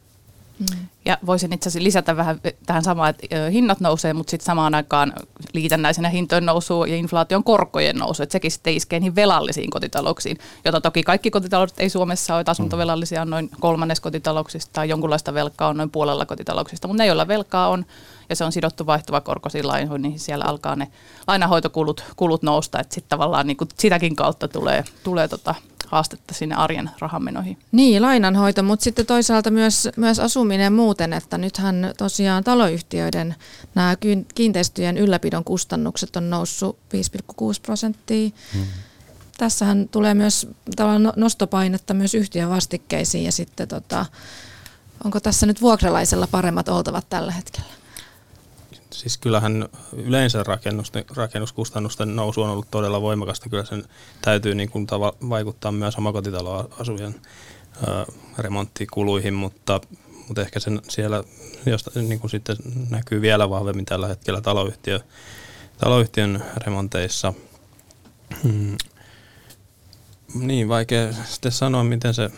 Ja 1.06 1.18
voisin 1.26 1.54
itse 1.54 1.70
asiassa 1.70 1.84
lisätä 1.84 2.18
vähän 2.18 2.40
tähän 2.66 2.84
samaan, 2.84 3.10
että 3.10 3.50
hinnat 3.52 3.80
nousee, 3.80 4.14
mutta 4.14 4.32
sitten 4.32 4.46
samaan 4.46 4.76
aikaan 4.76 5.14
liitännäisenä 5.54 6.10
hintojen 6.10 6.46
nousu 6.46 6.86
ja 6.86 6.96
inflaation 6.96 7.44
korkojen 7.44 7.96
nousu, 7.96 8.24
että 8.24 8.32
sekin 8.32 8.52
sitten 8.52 8.74
iskee 8.74 9.00
niihin 9.00 9.16
velallisiin 9.16 9.70
kotitalouksiin, 9.70 10.38
jota 10.66 10.82
toki 10.82 11.04
kaikki 11.04 11.32
kotitaloudet 11.32 11.80
ei 11.80 11.90
Suomessa 11.90 12.36
ole, 12.36 12.44
asuntovelallisia 12.48 13.22
on 13.22 13.30
noin 13.30 13.50
kolmannes 13.60 14.00
kotitalouksista 14.00 14.70
tai 14.74 14.90
jonkunlaista 14.90 15.34
velkaa 15.34 15.68
on 15.68 15.78
noin 15.78 15.92
puolella 15.92 16.26
kotitalouksista, 16.26 16.88
mutta 16.88 17.04
ne, 17.04 17.08
joilla 17.08 17.28
velkaa 17.28 17.70
on 17.70 17.86
ja 18.30 18.36
se 18.36 18.44
on 18.44 18.52
sidottu 18.52 18.86
vaihtuva 18.86 19.22
korkoisiin 19.22 19.68
lainoihin, 19.68 20.02
niin 20.02 20.20
siellä 20.20 20.46
alkaa 20.46 20.76
ne 20.76 20.88
lainahoitokulut 21.28 22.04
kulut 22.16 22.44
nousta, 22.44 22.80
että 22.80 22.96
sitten 22.96 23.10
tavallaan 23.10 23.48
niin 23.48 23.58
sitäkin 23.78 24.16
kautta 24.16 24.48
tulee, 24.48 24.84
tulee 25.04 25.28
tota 25.28 25.56
haastetta 25.88 26.34
sinne 26.34 26.56
arjen 26.56 26.90
rahamenoihin. 27.00 27.58
Niin, 27.72 28.02
lainanhoito, 28.02 28.64
mutta 28.64 28.84
sitten 28.84 29.06
toisaalta 29.06 29.52
myös, 29.52 29.90
myös 29.98 30.20
asuminen 30.20 30.74
muuten, 30.74 31.14
että 31.14 31.38
nythän 31.38 31.94
tosiaan 31.98 32.44
taloyhtiöiden 32.44 33.36
nämä 33.76 33.96
kiinteistöjen 34.36 34.98
ylläpidon 34.98 35.44
kustannukset 35.44 36.16
on 36.16 36.30
noussut 36.30 36.78
5,6 36.94 37.42
prosenttia. 37.62 38.30
Hmm. 38.54 38.66
Tässähän 39.38 39.90
tulee 39.92 40.14
myös 40.14 40.48
no-, 41.00 41.14
nostopainetta 41.16 41.94
myös 41.94 42.14
yhtiön 42.14 42.50
vastikkeisiin 42.50 43.24
ja 43.24 43.32
sitten 43.32 43.68
tota, 43.68 44.06
onko 45.04 45.20
tässä 45.20 45.46
nyt 45.46 45.62
vuokralaisella 45.62 46.28
paremmat 46.28 46.70
oltavat 46.70 47.10
tällä 47.10 47.32
hetkellä? 47.32 47.85
Siis 49.00 49.18
kyllähän 49.18 49.70
yleensä 49.94 50.44
rakennuskustannusten 51.16 52.16
nousu 52.16 52.42
on 52.42 52.50
ollut 52.50 52.72
todella 52.72 53.02
voimakasta. 53.02 53.50
Kyllä 53.50 53.66
sen 53.66 53.84
täytyy 54.22 54.56
niin 54.56 54.70
kuin 54.70 54.88
tava- 54.88 55.30
vaikuttaa 55.30 55.72
myös 55.72 55.96
omakotitaloasujien 55.96 57.16
ö, 57.88 58.06
remonttikuluihin, 58.38 59.34
mutta, 59.34 59.82
mutta 60.28 60.42
ehkä 60.42 60.60
sen 60.60 60.82
siellä 60.90 61.24
josta, 61.66 61.92
niin 62.02 62.20
kuin 62.20 62.32
sitten 62.32 62.58
näkyy 62.90 63.22
vielä 63.22 63.50
vahvemmin 63.50 63.86
tällä 63.86 64.08
hetkellä 64.08 64.42
taloyhtiö, 64.42 65.00
taloyhtiön 65.78 66.44
remonteissa. 66.58 67.34
Hmm. 68.44 68.78
Niin, 70.34 70.70
vaikea 70.70 71.14
sitten 71.14 71.52
sanoa, 71.52 71.84
miten 71.84 72.14
se 72.14 72.30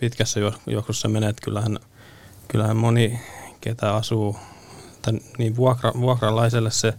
pitkässä 0.00 0.40
juoksussa 0.66 1.08
menee. 1.08 1.34
Kyllähän, 1.42 1.78
kyllähän 2.48 2.76
moni, 2.76 3.20
ketä 3.60 3.94
asuu 3.94 4.36
että 5.08 5.26
niin 5.38 5.56
vuokra, 5.56 5.92
vuokralaiselle 6.00 6.70
se 6.70 6.94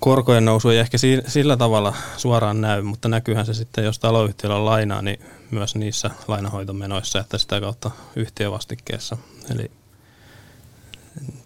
korkojen 0.00 0.44
nousu 0.44 0.68
ei 0.68 0.78
ehkä 0.78 0.98
sillä 1.26 1.56
tavalla 1.56 1.94
suoraan 2.16 2.60
näy, 2.60 2.82
mutta 2.82 3.08
näkyyhän 3.08 3.46
se 3.46 3.54
sitten, 3.54 3.84
jos 3.84 3.98
taloyhtiöllä 3.98 4.56
on 4.56 4.64
lainaa, 4.64 5.02
niin 5.02 5.20
myös 5.50 5.74
niissä 5.74 6.10
lainahoitomenoissa, 6.28 7.20
että 7.20 7.38
sitä 7.38 7.60
kautta 7.60 7.90
yhtiövastikkeessa. 8.16 9.16
Eli 9.54 9.70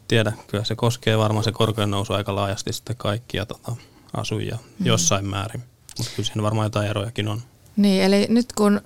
tiedä, 0.09 0.33
kyllä 0.47 0.64
se 0.64 0.75
koskee 0.75 1.18
varmaan 1.18 1.45
se 1.45 1.53
korkojen 1.53 1.90
nousu 1.90 2.12
aika 2.12 2.35
laajasti 2.35 2.73
sitten 2.73 2.97
kaikkia 2.97 3.47
tota, 3.47 3.77
asujia 4.14 4.59
mm. 4.79 4.87
jossain 4.87 5.27
määrin, 5.27 5.62
mutta 5.99 6.12
kyllä 6.16 6.27
siinä 6.27 6.42
varmaan 6.42 6.66
jotain 6.66 6.88
erojakin 6.88 7.29
on. 7.29 7.42
Niin, 7.77 8.03
eli 8.03 8.27
nyt 8.29 8.53
kun 8.53 8.81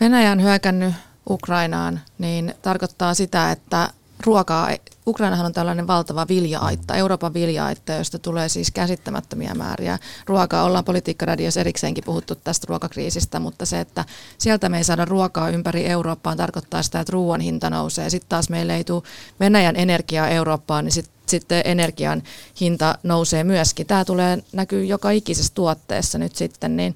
Venäjä 0.00 0.32
on 0.32 0.42
hyökännyt 0.42 0.94
Ukrainaan, 1.30 2.00
niin 2.18 2.54
tarkoittaa 2.62 3.14
sitä, 3.14 3.50
että 3.50 3.90
ruokaa, 4.26 4.70
Ukrainahan 5.08 5.46
on 5.46 5.52
tällainen 5.52 5.86
valtava 5.86 6.28
vilja-aitta, 6.28 6.96
Euroopan 6.96 7.34
vilja-aitta, 7.34 7.92
josta 7.92 8.18
tulee 8.18 8.48
siis 8.48 8.70
käsittämättömiä 8.70 9.54
määriä 9.54 9.98
ruokaa. 10.26 10.64
Ollaan 10.64 10.84
politiikkaradiossa 10.84 11.60
erikseenkin 11.60 12.04
puhuttu 12.04 12.34
tästä 12.34 12.66
ruokakriisistä, 12.68 13.40
mutta 13.40 13.66
se, 13.66 13.80
että 13.80 14.04
sieltä 14.38 14.68
me 14.68 14.78
ei 14.78 14.84
saada 14.84 15.04
ruokaa 15.04 15.50
ympäri 15.50 15.86
Eurooppaan, 15.86 16.36
tarkoittaa 16.36 16.82
sitä, 16.82 17.00
että 17.00 17.12
ruoan 17.12 17.40
hinta 17.40 17.70
nousee. 17.70 18.10
Sitten 18.10 18.28
taas 18.28 18.50
meille 18.50 18.76
ei 18.76 18.84
tule 18.84 19.02
Venäjän 19.40 19.76
energiaa 19.76 20.28
Eurooppaan, 20.28 20.84
niin 20.84 20.92
sitten 20.92 21.18
sitten 21.28 21.62
energian 21.64 22.22
hinta 22.60 22.98
nousee 23.02 23.44
myöskin. 23.44 23.86
Tämä 23.86 24.04
tulee 24.04 24.38
näkyy 24.52 24.84
joka 24.84 25.10
ikisessä 25.10 25.54
tuotteessa 25.54 26.18
nyt 26.18 26.36
sitten, 26.36 26.76
niin, 26.76 26.94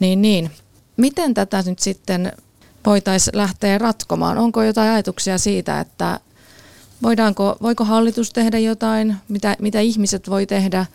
niin, 0.00 0.22
niin. 0.22 0.50
Miten 0.96 1.34
tätä 1.34 1.62
nyt 1.66 1.78
sitten 1.78 2.32
voitaisiin 2.86 3.36
lähteä 3.36 3.78
ratkomaan? 3.78 4.38
Onko 4.38 4.62
jotain 4.62 4.90
ajatuksia 4.90 5.38
siitä, 5.38 5.80
että 5.80 6.20
Voidaanko, 7.02 7.56
voiko 7.62 7.84
hallitus 7.84 8.30
tehdä 8.30 8.58
jotain, 8.58 9.16
mitä, 9.28 9.56
mitä 9.60 9.80
ihmiset 9.80 10.30
voi 10.30 10.46
tehdä? 10.46 10.86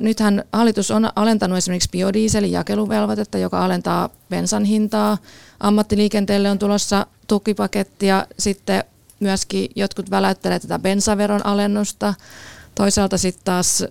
Nythän 0.00 0.44
hallitus 0.52 0.90
on 0.90 1.10
alentanut 1.16 1.58
esimerkiksi 1.58 1.88
biodieselin 1.92 2.52
jakeluvelvoitetta, 2.52 3.38
joka 3.38 3.64
alentaa 3.64 4.08
bensan 4.30 4.64
hintaa. 4.64 5.18
Ammattiliikenteelle 5.60 6.50
on 6.50 6.58
tulossa 6.58 7.06
tukipaketti 7.26 8.06
ja 8.06 8.26
sitten 8.38 8.84
myöskin 9.20 9.70
jotkut 9.76 10.10
väläyttelee 10.10 10.60
tätä 10.60 10.78
bensaveron 10.78 11.46
alennusta. 11.46 12.14
Toisaalta 12.74 13.18
sitten 13.18 13.44
taas 13.44 13.84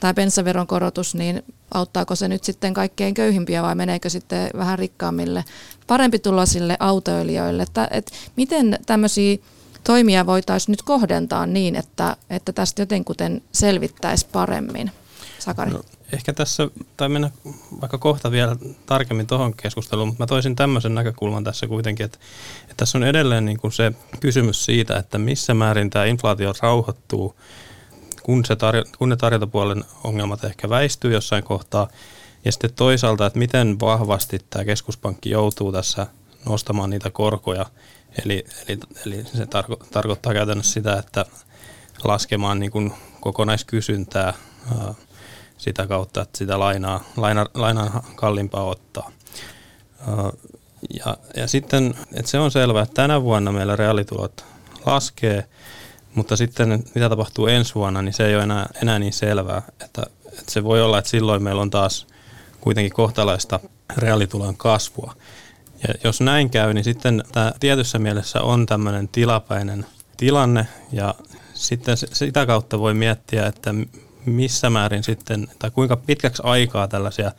tämä 0.00 0.14
bensaveron 0.14 0.66
korotus, 0.66 1.14
niin 1.14 1.42
auttaako 1.74 2.16
se 2.16 2.28
nyt 2.28 2.44
sitten 2.44 2.74
kaikkein 2.74 3.14
köyhimpiä 3.14 3.62
vai 3.62 3.74
meneekö 3.74 4.10
sitten 4.10 4.50
vähän 4.56 4.78
rikkaammille, 4.78 5.44
parempi 5.86 6.18
tuloisille 6.18 6.76
autoilijoille? 6.80 7.62
Että, 7.62 7.88
et 7.90 8.12
miten 8.36 8.78
tämmöisiä 8.86 9.38
toimia 9.84 10.26
voitaisiin 10.26 10.72
nyt 10.72 10.82
kohdentaa 10.82 11.46
niin, 11.46 11.76
että, 11.76 12.16
että 12.30 12.52
tästä 12.52 12.82
jotenkuten 12.82 13.42
selvittäisi 13.52 14.26
paremmin? 14.32 14.90
Sakari. 15.38 15.70
No, 15.70 15.80
ehkä 16.12 16.32
tässä, 16.32 16.68
tai 16.96 17.08
mennä 17.08 17.30
vaikka 17.80 17.98
kohta 17.98 18.30
vielä 18.30 18.56
tarkemmin 18.86 19.26
tuohon 19.26 19.54
keskusteluun, 19.54 20.08
mutta 20.08 20.22
mä 20.22 20.26
toisin 20.26 20.56
tämmöisen 20.56 20.94
näkökulman 20.94 21.44
tässä 21.44 21.66
kuitenkin, 21.66 22.06
että, 22.06 22.18
että 22.62 22.74
tässä 22.76 22.98
on 22.98 23.04
edelleen 23.04 23.44
niin 23.44 23.58
kuin 23.58 23.72
se 23.72 23.92
kysymys 24.20 24.64
siitä, 24.64 24.96
että 24.96 25.18
missä 25.18 25.54
määrin 25.54 25.90
tämä 25.90 26.04
inflaatio 26.04 26.52
rauhoittuu, 26.62 27.34
kun, 28.22 28.44
se 28.44 28.54
tarjo- 28.54 28.96
kun 28.98 29.08
ne 29.08 29.16
tarjontapuolen 29.16 29.84
ongelmat 30.04 30.44
ehkä 30.44 30.68
väistyy 30.68 31.12
jossain 31.12 31.44
kohtaa, 31.44 31.88
ja 32.44 32.52
sitten 32.52 32.72
toisaalta, 32.72 33.26
että 33.26 33.38
miten 33.38 33.80
vahvasti 33.80 34.38
tämä 34.50 34.64
keskuspankki 34.64 35.30
joutuu 35.30 35.72
tässä 35.72 36.06
nostamaan 36.48 36.90
niitä 36.90 37.10
korkoja, 37.10 37.66
Eli, 38.24 38.44
eli, 38.68 38.78
eli 39.06 39.24
se 39.24 39.46
tarko, 39.46 39.76
tarkoittaa 39.90 40.32
käytännössä 40.32 40.72
sitä, 40.72 40.98
että 40.98 41.24
laskemaan 42.04 42.60
niin 42.60 42.72
kuin 42.72 42.92
kokonaiskysyntää 43.20 44.34
ää, 44.78 44.94
sitä 45.58 45.86
kautta, 45.86 46.22
että 46.22 46.38
sitä 46.38 46.58
lainaa, 46.58 47.04
laina, 47.16 47.46
lainaa 47.54 48.06
kalliimpaa 48.14 48.64
ottaa. 48.64 49.12
Ää, 50.08 50.30
ja, 50.98 51.16
ja 51.36 51.46
sitten, 51.46 51.94
että 52.14 52.30
se 52.30 52.38
on 52.38 52.50
selvää, 52.50 52.82
että 52.82 52.94
tänä 52.94 53.22
vuonna 53.22 53.52
meillä 53.52 53.76
reaalitulot 53.76 54.44
laskee, 54.86 55.44
mutta 56.14 56.36
sitten 56.36 56.84
mitä 56.94 57.08
tapahtuu 57.08 57.46
ensi 57.46 57.74
vuonna, 57.74 58.02
niin 58.02 58.12
se 58.12 58.26
ei 58.26 58.34
ole 58.34 58.42
enää, 58.42 58.66
enää 58.82 58.98
niin 58.98 59.12
selvää. 59.12 59.62
Että, 59.84 60.02
että 60.26 60.52
se 60.52 60.64
voi 60.64 60.82
olla, 60.82 60.98
että 60.98 61.10
silloin 61.10 61.42
meillä 61.42 61.62
on 61.62 61.70
taas 61.70 62.06
kuitenkin 62.60 62.92
kohtalaista 62.92 63.60
reaalitulon 63.96 64.56
kasvua. 64.56 65.14
Ja 65.88 65.94
jos 66.04 66.20
näin 66.20 66.50
käy, 66.50 66.74
niin 66.74 66.84
sitten 66.84 67.24
tämä 67.32 67.52
tietyssä 67.60 67.98
mielessä 67.98 68.42
on 68.42 68.66
tämmöinen 68.66 69.08
tilapäinen 69.08 69.86
tilanne 70.16 70.66
ja 70.92 71.14
sitten 71.54 71.96
sitä 71.96 72.46
kautta 72.46 72.78
voi 72.78 72.94
miettiä, 72.94 73.46
että 73.46 73.74
missä 74.26 74.70
määrin 74.70 75.04
sitten, 75.04 75.48
tai 75.58 75.70
kuinka 75.70 75.96
pitkäksi 75.96 76.42
aikaa 76.44 76.88
tällaisia 76.88 77.32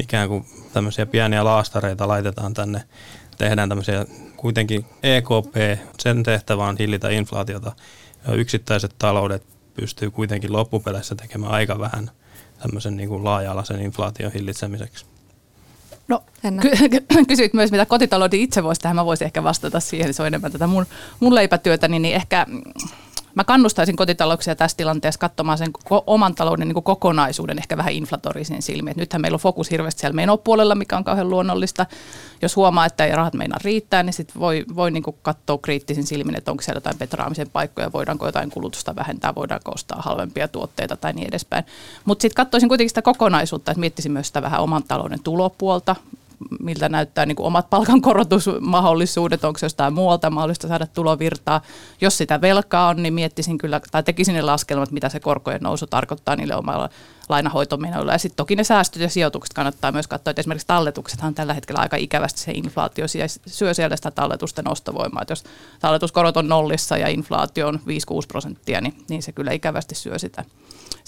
ikään 0.00 0.28
kuin 0.28 0.46
tämmöisiä 0.72 1.06
pieniä 1.06 1.44
laastareita 1.44 2.08
laitetaan 2.08 2.54
tänne, 2.54 2.82
tehdään 3.38 3.68
tämmöisiä 3.68 4.06
kuitenkin 4.36 4.86
EKP, 5.02 5.80
sen 5.98 6.22
tehtävä 6.22 6.66
on 6.66 6.76
hillitä 6.78 7.08
inflaatiota, 7.08 7.72
yksittäiset 8.32 8.94
taloudet 8.98 9.42
pystyy 9.74 10.10
kuitenkin 10.10 10.52
loppupeleissä 10.52 11.14
tekemään 11.14 11.52
aika 11.52 11.78
vähän 11.78 12.10
tämmöisen 12.58 12.96
niin 12.96 13.08
kuin 13.08 13.24
laaja-alaisen 13.24 13.80
inflaation 13.80 14.32
hillitsemiseksi. 14.32 15.06
No, 16.08 16.22
ky- 16.60 17.24
kysyit 17.28 17.54
myös, 17.54 17.70
mitä 17.70 17.86
kotitalouden 17.86 18.40
itse 18.40 18.62
voisi 18.62 18.80
tehdä. 18.80 18.94
Mä 18.94 19.04
voisin 19.04 19.24
ehkä 19.24 19.42
vastata 19.42 19.80
siihen, 19.80 20.14
se 20.14 20.22
on 20.22 20.26
enemmän 20.26 20.52
tätä 20.52 20.66
mun, 20.66 20.86
mun 21.20 21.34
leipätyötä, 21.34 21.88
niin, 21.88 22.02
niin 22.02 22.14
ehkä 22.14 22.46
Mä 23.34 23.44
kannustaisin 23.44 23.96
kotitalouksia 23.96 24.56
tässä 24.56 24.76
tilanteessa 24.76 25.20
katsomaan 25.20 25.58
sen 25.58 25.70
oman 26.06 26.34
talouden 26.34 26.68
niin 26.68 26.82
kokonaisuuden 26.82 27.58
ehkä 27.58 27.76
vähän 27.76 27.92
inflatorisen 27.92 28.62
silmiin. 28.62 28.90
Et 28.90 28.96
nythän 28.96 29.22
meillä 29.22 29.36
on 29.36 29.40
fokus 29.40 29.70
hirveästi 29.70 30.00
siellä 30.00 30.14
menopuolella, 30.14 30.74
mikä 30.74 30.96
on 30.96 31.04
kauhean 31.04 31.30
luonnollista. 31.30 31.86
Jos 32.42 32.56
huomaa, 32.56 32.86
että 32.86 33.04
ei 33.04 33.12
rahat 33.12 33.34
meinaa 33.34 33.58
riittää, 33.64 34.02
niin 34.02 34.12
sit 34.12 34.32
voi, 34.38 34.64
voi 34.76 34.90
niin 34.90 35.02
katsoa 35.22 35.58
kriittisin 35.58 36.06
silmin, 36.06 36.36
että 36.36 36.50
onko 36.50 36.62
siellä 36.62 36.76
jotain 36.76 36.98
petraamisen 36.98 37.50
paikkoja, 37.50 37.92
voidaanko 37.92 38.26
jotain 38.26 38.50
kulutusta 38.50 38.96
vähentää, 38.96 39.34
voidaanko 39.34 39.72
ostaa 39.72 40.02
halvempia 40.02 40.48
tuotteita 40.48 40.96
tai 40.96 41.12
niin 41.12 41.28
edespäin. 41.28 41.64
Mutta 42.04 42.22
sitten 42.22 42.36
katsoisin 42.36 42.68
kuitenkin 42.68 42.90
sitä 42.90 43.02
kokonaisuutta, 43.02 43.70
että 43.70 43.80
miettisin 43.80 44.12
myös 44.12 44.26
sitä 44.26 44.42
vähän 44.42 44.60
oman 44.60 44.82
talouden 44.82 45.22
tulopuolta, 45.22 45.96
miltä 46.60 46.88
näyttää 46.88 47.26
niin 47.26 47.36
kuin 47.36 47.46
omat 47.46 47.70
palkankorotusmahdollisuudet, 47.70 49.44
onko 49.44 49.58
jostain 49.62 49.94
muualta 49.94 50.30
mahdollista 50.30 50.68
saada 50.68 50.86
tulovirtaa. 50.86 51.60
Jos 52.00 52.18
sitä 52.18 52.40
velkaa 52.40 52.88
on, 52.88 53.02
niin 53.02 53.14
miettisin 53.14 53.58
kyllä, 53.58 53.80
tai 53.90 54.02
tekisin 54.02 54.34
ne 54.34 54.42
laskelmat, 54.42 54.90
mitä 54.90 55.08
se 55.08 55.20
korkojen 55.20 55.62
nousu 55.62 55.86
tarkoittaa 55.86 56.36
niille 56.36 56.56
omalla 56.56 56.88
lainahoitomenoilla. 57.28 58.12
Ja 58.12 58.18
sitten 58.18 58.36
toki 58.36 58.56
ne 58.56 58.64
säästöt 58.64 59.02
ja 59.02 59.08
sijoitukset 59.08 59.54
kannattaa 59.54 59.92
myös 59.92 60.06
katsoa, 60.06 60.30
että 60.30 60.40
esimerkiksi 60.40 60.66
talletuksethan 60.66 61.34
tällä 61.34 61.54
hetkellä 61.54 61.80
aika 61.80 61.96
ikävästi 61.96 62.40
se 62.40 62.52
inflaatio 62.52 63.06
syö 63.46 63.74
siellä 63.74 63.96
sitä 63.96 64.10
talletusten 64.10 64.68
ostovoimaa. 64.68 65.22
Että 65.22 65.32
jos 65.32 65.44
talletuskorot 65.80 66.36
on 66.36 66.48
nollissa 66.48 66.96
ja 66.96 67.08
inflaatio 67.08 67.68
on 67.68 67.80
5-6 67.80 67.80
prosenttia, 68.28 68.80
niin, 68.80 69.04
niin 69.08 69.22
se 69.22 69.32
kyllä 69.32 69.52
ikävästi 69.52 69.94
syö 69.94 70.18
sitä 70.18 70.44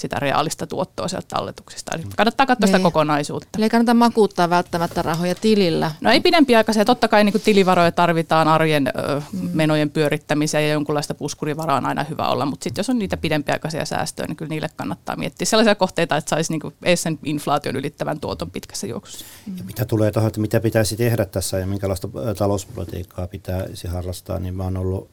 sitä 0.00 0.16
reaalista 0.18 0.66
tuottoa 0.66 1.08
sieltä 1.08 1.26
talletuksista. 1.28 1.96
Eli 1.96 2.04
kannattaa 2.16 2.46
katsoa 2.46 2.66
niin. 2.66 2.76
sitä 2.76 2.82
kokonaisuutta. 2.82 3.48
Eli 3.56 3.64
ei 3.64 3.70
kannata 3.70 3.94
makuuttaa 3.94 4.50
välttämättä 4.50 5.02
rahoja 5.02 5.34
tilillä. 5.34 5.90
No 6.00 6.10
ei 6.10 6.20
pidempiaikaisia. 6.20 6.84
Totta 6.84 7.08
kai 7.08 7.24
niin 7.24 7.40
tilivaroja 7.44 7.92
tarvitaan 7.92 8.48
arjen 8.48 8.86
ö, 8.88 9.22
mm. 9.32 9.50
menojen 9.52 9.90
pyörittämiseen 9.90 10.64
ja 10.64 10.72
jonkunlaista 10.72 11.14
puskurivaraa 11.14 11.76
on 11.76 11.86
aina 11.86 12.04
hyvä 12.04 12.28
olla. 12.28 12.46
Mutta 12.46 12.64
sitten 12.64 12.80
jos 12.80 12.90
on 12.90 12.98
niitä 12.98 13.16
pidempiaikaisia 13.16 13.84
säästöjä, 13.84 14.26
niin 14.26 14.36
kyllä 14.36 14.48
niille 14.48 14.68
kannattaa 14.76 15.16
miettiä 15.16 15.46
sellaisia 15.46 15.74
kohteita, 15.74 16.09
että 16.16 16.30
saisi 16.30 16.52
niin 16.52 16.72
edes 16.84 17.02
sen 17.02 17.18
inflaation 17.24 17.76
ylittävän 17.76 18.20
tuoton 18.20 18.50
pitkässä 18.50 18.86
juoksussa. 18.86 19.24
Ja 19.56 19.64
mitä 19.64 19.84
tulee 19.84 20.10
tuohon, 20.10 20.28
että 20.28 20.40
mitä 20.40 20.60
pitäisi 20.60 20.96
tehdä 20.96 21.24
tässä 21.24 21.58
ja 21.58 21.66
minkälaista 21.66 22.08
talouspolitiikkaa 22.38 23.26
pitäisi 23.26 23.88
harrastaa, 23.88 24.38
niin 24.38 24.54
mä 24.54 24.64
oon 24.64 24.76
ollut 24.76 25.10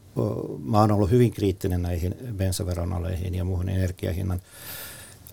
mä 0.64 0.80
oon 0.80 0.92
ollut 0.92 1.12
hyvin 1.12 1.32
kriittinen 1.32 1.82
näihin 1.82 2.16
bensaveron 2.34 2.94
aleihin 2.94 3.36
ja 3.36 3.44
muuhun 3.44 3.70
energiahinnan 3.70 4.42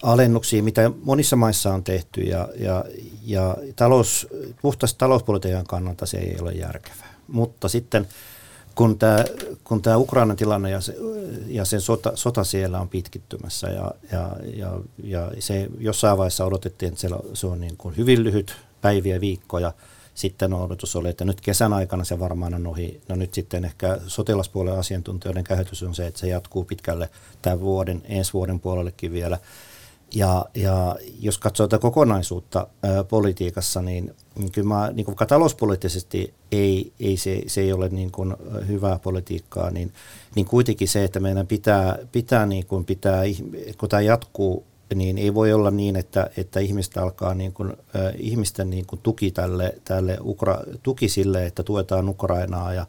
alennuksiin, 0.03 0.65
mitä 0.65 0.91
monissa 1.03 1.37
maissa 1.37 1.75
on 1.75 1.85
tehty 1.85 2.21
ja, 2.21 2.49
ja, 2.57 2.85
ja 3.25 3.57
talous, 3.77 4.29
puhtaasti 4.63 4.99
talouspolitiikan 4.99 5.67
kannalta 5.67 6.07
se 6.07 6.19
ei 6.19 6.37
ole 6.41 6.53
järkevää. 6.53 7.15
Mutta 7.29 7.69
sitten 7.69 8.07
kun 8.75 8.99
tämä, 8.99 9.25
kun 9.65 9.83
tämä 9.83 9.97
Ukrainan 9.97 10.37
tilanne 10.37 10.71
ja 10.71 10.81
se, 10.81 10.97
ja 11.47 11.65
se 11.65 11.81
sota, 11.81 12.13
sota 12.15 12.45
siellä 12.45 12.81
on 12.81 12.89
pitkittymässä 12.89 13.67
ja, 13.67 13.91
ja, 14.13 14.31
ja, 14.57 14.81
ja 15.03 15.31
se 15.39 15.69
jossain 15.79 16.19
vaiheessa 16.19 16.45
odotettiin, 16.45 16.89
että 16.89 17.01
siellä, 17.01 17.19
se 17.35 17.47
on 17.47 17.61
niin 17.61 17.77
kuin 17.77 17.97
hyvin 17.97 18.25
lyhyt 18.25 18.57
päiviä, 18.81 19.21
viikkoja– 19.21 19.73
sitten 20.15 20.55
odotus 20.55 20.97
oli, 20.97 21.09
että 21.09 21.25
nyt 21.25 21.41
kesän 21.41 21.73
aikana 21.73 22.05
se 22.05 22.19
varmaan 22.19 22.55
on 22.55 22.67
ohi. 22.67 23.01
No 23.09 23.17
nyt 23.17 23.35
sitten 23.35 23.65
ehkä 23.65 23.99
sotilaspuolen 24.07 24.79
asiantuntijoiden 24.79 25.45
käsitys 25.45 25.83
on 25.83 25.95
se, 25.95 26.07
että 26.07 26.21
se 26.21 26.29
jatkuu 26.29 26.65
pitkälle 26.65 27.11
tämän 27.43 27.61
vuoden, 27.61 28.03
ensi 28.05 28.33
vuoden 28.33 28.61
puolellekin 28.61 29.13
vielä. 29.13 29.39
Ja, 30.15 30.45
ja 30.55 30.97
jos 31.21 31.39
katsoo 31.39 31.69
tätä 31.69 31.81
kokonaisuutta 31.81 32.67
ää, 32.83 33.05
politiikassa, 33.05 33.83
niin, 33.83 34.15
niin 34.39 34.53
kyllä 34.53 34.69
mä, 34.69 34.91
niin 34.93 35.07
kuin 35.07 35.17
talouspoliittisesti 35.29 36.35
ei, 36.53 36.93
ei 37.01 37.17
se, 37.17 37.43
se 37.47 37.61
ei 37.61 37.73
ole 37.73 37.89
niin 37.89 38.13
kuin 38.13 38.35
hyvää 38.69 38.99
politiikkaa, 38.99 39.71
niin, 39.71 39.93
niin 40.35 40.47
kuitenkin 40.47 40.89
se, 40.89 41.05
että 41.05 41.21
meidän 41.21 41.47
pitää, 41.47 41.99
pitää, 42.13 42.47
niin 42.47 42.67
kuin 42.67 42.85
pitää 42.85 43.23
kun 43.79 43.89
tämä 43.89 44.01
jatkuu 44.01 44.65
niin 44.95 45.19
ei 45.19 45.35
voi 45.35 45.53
olla 45.53 45.71
niin, 45.71 45.97
että, 45.97 46.31
että 46.37 46.61
ihmistä 46.61 47.03
alkaa 47.03 47.35
niin 47.35 47.53
kuin, 47.53 47.71
äh, 47.71 48.13
ihmisten 48.17 48.71
niin 48.71 48.87
kuin 48.87 49.01
tuki 49.03 49.31
tälle, 49.31 49.75
tälle 49.85 50.19
Ukra, 50.21 50.59
tuki 50.83 51.09
sille, 51.09 51.47
että 51.47 51.63
tuetaan 51.63 52.09
Ukrainaa 52.09 52.75
ja, 52.75 52.87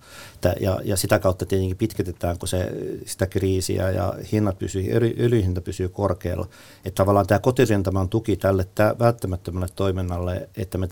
ja, 0.60 0.80
ja 0.84 0.98
sitä 0.98 1.20
kautta 1.20 1.46
tietenkin 1.46 1.78
pitkitetään, 1.78 2.40
kun 2.40 2.48
se, 2.48 2.72
sitä 3.06 3.28
kriisiä 3.28 3.90
ja 3.92 4.14
hinnat 4.32 4.60
pysyy, 4.60 4.84
öljyhinta 5.20 5.62
pysyy 5.62 5.90
korkealla. 5.90 6.48
Että 6.86 6.98
tavallaan 6.98 7.28
tämä 7.28 7.40
kotirintaman 7.40 8.10
tuki 8.10 8.36
tälle 8.36 8.68
tämä 8.76 8.96
välttämättömälle 9.00 9.68
toiminnalle, 9.76 10.50
että 10.58 10.78
me 10.78 10.88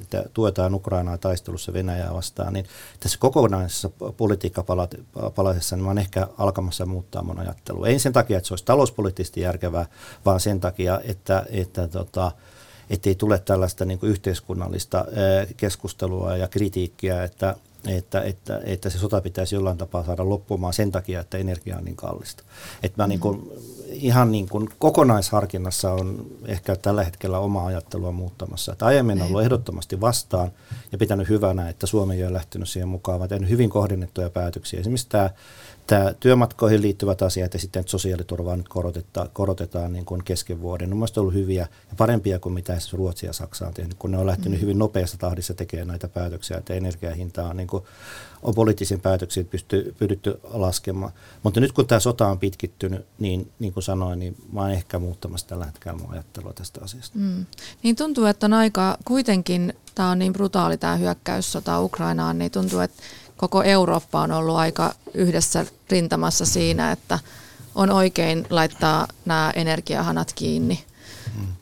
että 0.00 0.24
tuetaan 0.34 0.74
Ukrainaa 0.74 1.18
taistelussa 1.18 1.72
Venäjää 1.72 2.14
vastaan, 2.14 2.52
niin 2.52 2.66
tässä 3.00 3.18
kokonaisessa 3.20 3.90
politiikkapalasessa 4.16 5.76
niin 5.76 5.84
mä 5.84 5.90
olen 5.90 5.98
ehkä 5.98 6.26
alkamassa 6.38 6.86
muuttaa 6.86 7.22
mun 7.22 7.38
ajattelua. 7.38 7.86
Ei 7.86 7.98
sen 7.98 8.12
takia, 8.12 8.38
että 8.38 8.48
se 8.48 8.52
olisi 8.52 8.64
talouspoliittisesti 8.64 9.40
järkevää, 9.40 9.86
vaan 10.26 10.40
sen 10.48 10.60
takia, 10.60 11.00
että, 11.04 11.46
että 11.50 11.88
tota, 11.88 12.32
ei 13.06 13.14
tule 13.14 13.38
tällaista 13.38 13.84
niin 13.84 13.98
kuin 13.98 14.10
yhteiskunnallista 14.10 15.04
keskustelua 15.56 16.36
ja 16.36 16.48
kritiikkiä, 16.48 17.24
että, 17.24 17.56
että, 17.86 18.20
että, 18.20 18.60
että 18.64 18.90
se 18.90 18.98
sota 18.98 19.20
pitäisi 19.20 19.54
jollain 19.54 19.78
tapaa 19.78 20.04
saada 20.04 20.28
loppumaan 20.28 20.72
sen 20.72 20.92
takia, 20.92 21.20
että 21.20 21.38
energia 21.38 21.76
on 21.76 21.84
niin 21.84 21.96
kallista. 21.96 22.42
Että 22.82 23.02
mä 23.02 23.06
niin 23.06 23.20
kuin, 23.20 23.52
ihan 23.88 24.32
niin 24.32 24.48
kuin 24.48 24.68
kokonaisharkinnassa 24.78 25.92
on 25.92 26.26
ehkä 26.46 26.76
tällä 26.76 27.04
hetkellä 27.04 27.38
oma 27.38 27.66
ajattelua 27.66 28.12
muuttamassa. 28.12 28.72
Että 28.72 28.86
aiemmin 28.86 29.22
on 29.22 29.28
ollut 29.28 29.42
ehdottomasti 29.42 30.00
vastaan 30.00 30.50
ja 30.92 30.98
pitänyt 30.98 31.28
hyvänä, 31.28 31.68
että 31.68 31.86
Suomi 31.86 32.14
ei 32.14 32.24
ole 32.24 32.32
lähtenyt 32.32 32.68
siihen 32.68 32.88
mukaan, 32.88 33.18
vaan 33.18 33.28
tehnyt 33.28 33.50
hyvin 33.50 33.70
kohdennettuja 33.70 34.30
päätöksiä. 34.30 34.80
Esimerkiksi 34.80 35.08
tämä 35.08 35.30
tämä 35.88 36.14
työmatkoihin 36.20 36.82
liittyvät 36.82 37.22
asiat 37.22 37.54
ja 37.54 37.60
sitten 37.60 37.84
sosiaaliturvaa 37.86 38.56
nyt 38.56 38.68
korotetaan, 38.68 39.30
korotetaan 39.32 39.92
niin 39.92 40.04
kuin 40.04 40.24
kesken 40.24 40.60
vuoden. 40.60 40.92
On 40.92 41.06
ollut 41.16 41.34
hyviä 41.34 41.66
ja 41.90 41.96
parempia 41.96 42.38
kuin 42.38 42.52
mitä 42.52 42.78
Ruotsi 42.92 43.26
ja 43.26 43.32
Saksa 43.32 43.66
on 43.66 43.74
tehnyt, 43.74 43.94
kun 43.98 44.10
ne 44.10 44.18
on 44.18 44.26
lähtenyt 44.26 44.58
mm. 44.58 44.62
hyvin 44.62 44.78
nopeassa 44.78 45.18
tahdissa 45.18 45.54
tekemään 45.54 45.88
näitä 45.88 46.08
päätöksiä, 46.08 46.56
että 46.56 46.74
energiahinta 46.74 47.44
on, 47.44 47.56
niin 47.56 47.66
kuin, 47.66 47.84
on 48.42 48.54
poliittisiin 48.54 49.00
päätöksiin 49.00 49.46
pysty, 49.46 49.94
pyritty 49.98 50.40
laskemaan. 50.42 51.12
Mutta 51.42 51.60
nyt 51.60 51.72
kun 51.72 51.86
tämä 51.86 52.00
sota 52.00 52.28
on 52.28 52.38
pitkittynyt, 52.38 53.06
niin 53.18 53.52
niin 53.58 53.72
kuin 53.72 53.84
sanoin, 53.84 54.18
niin 54.18 54.36
mä 54.52 54.60
olen 54.60 54.72
ehkä 54.72 54.98
muuttamassa 54.98 55.46
tällä 55.46 55.64
hetkellä 55.64 55.98
mun 55.98 56.12
ajattelua 56.12 56.52
tästä 56.52 56.80
asiasta. 56.84 57.18
Mm. 57.18 57.46
Niin 57.82 57.96
tuntuu, 57.96 58.24
että 58.24 58.46
on 58.46 58.52
aika, 58.52 58.98
kuitenkin 59.04 59.74
tämä 59.94 60.10
on 60.10 60.18
niin 60.18 60.32
brutaali 60.32 60.76
tämä 60.76 60.96
hyökkäyssota 60.96 61.80
Ukrainaan, 61.80 62.38
niin 62.38 62.50
tuntuu, 62.50 62.80
että 62.80 63.02
koko 63.38 63.62
Eurooppa 63.62 64.20
on 64.20 64.32
ollut 64.32 64.56
aika 64.56 64.94
yhdessä 65.14 65.66
rintamassa 65.90 66.46
siinä, 66.46 66.92
että 66.92 67.18
on 67.74 67.90
oikein 67.90 68.46
laittaa 68.50 69.06
nämä 69.24 69.52
energiahanat 69.56 70.32
kiinni 70.32 70.84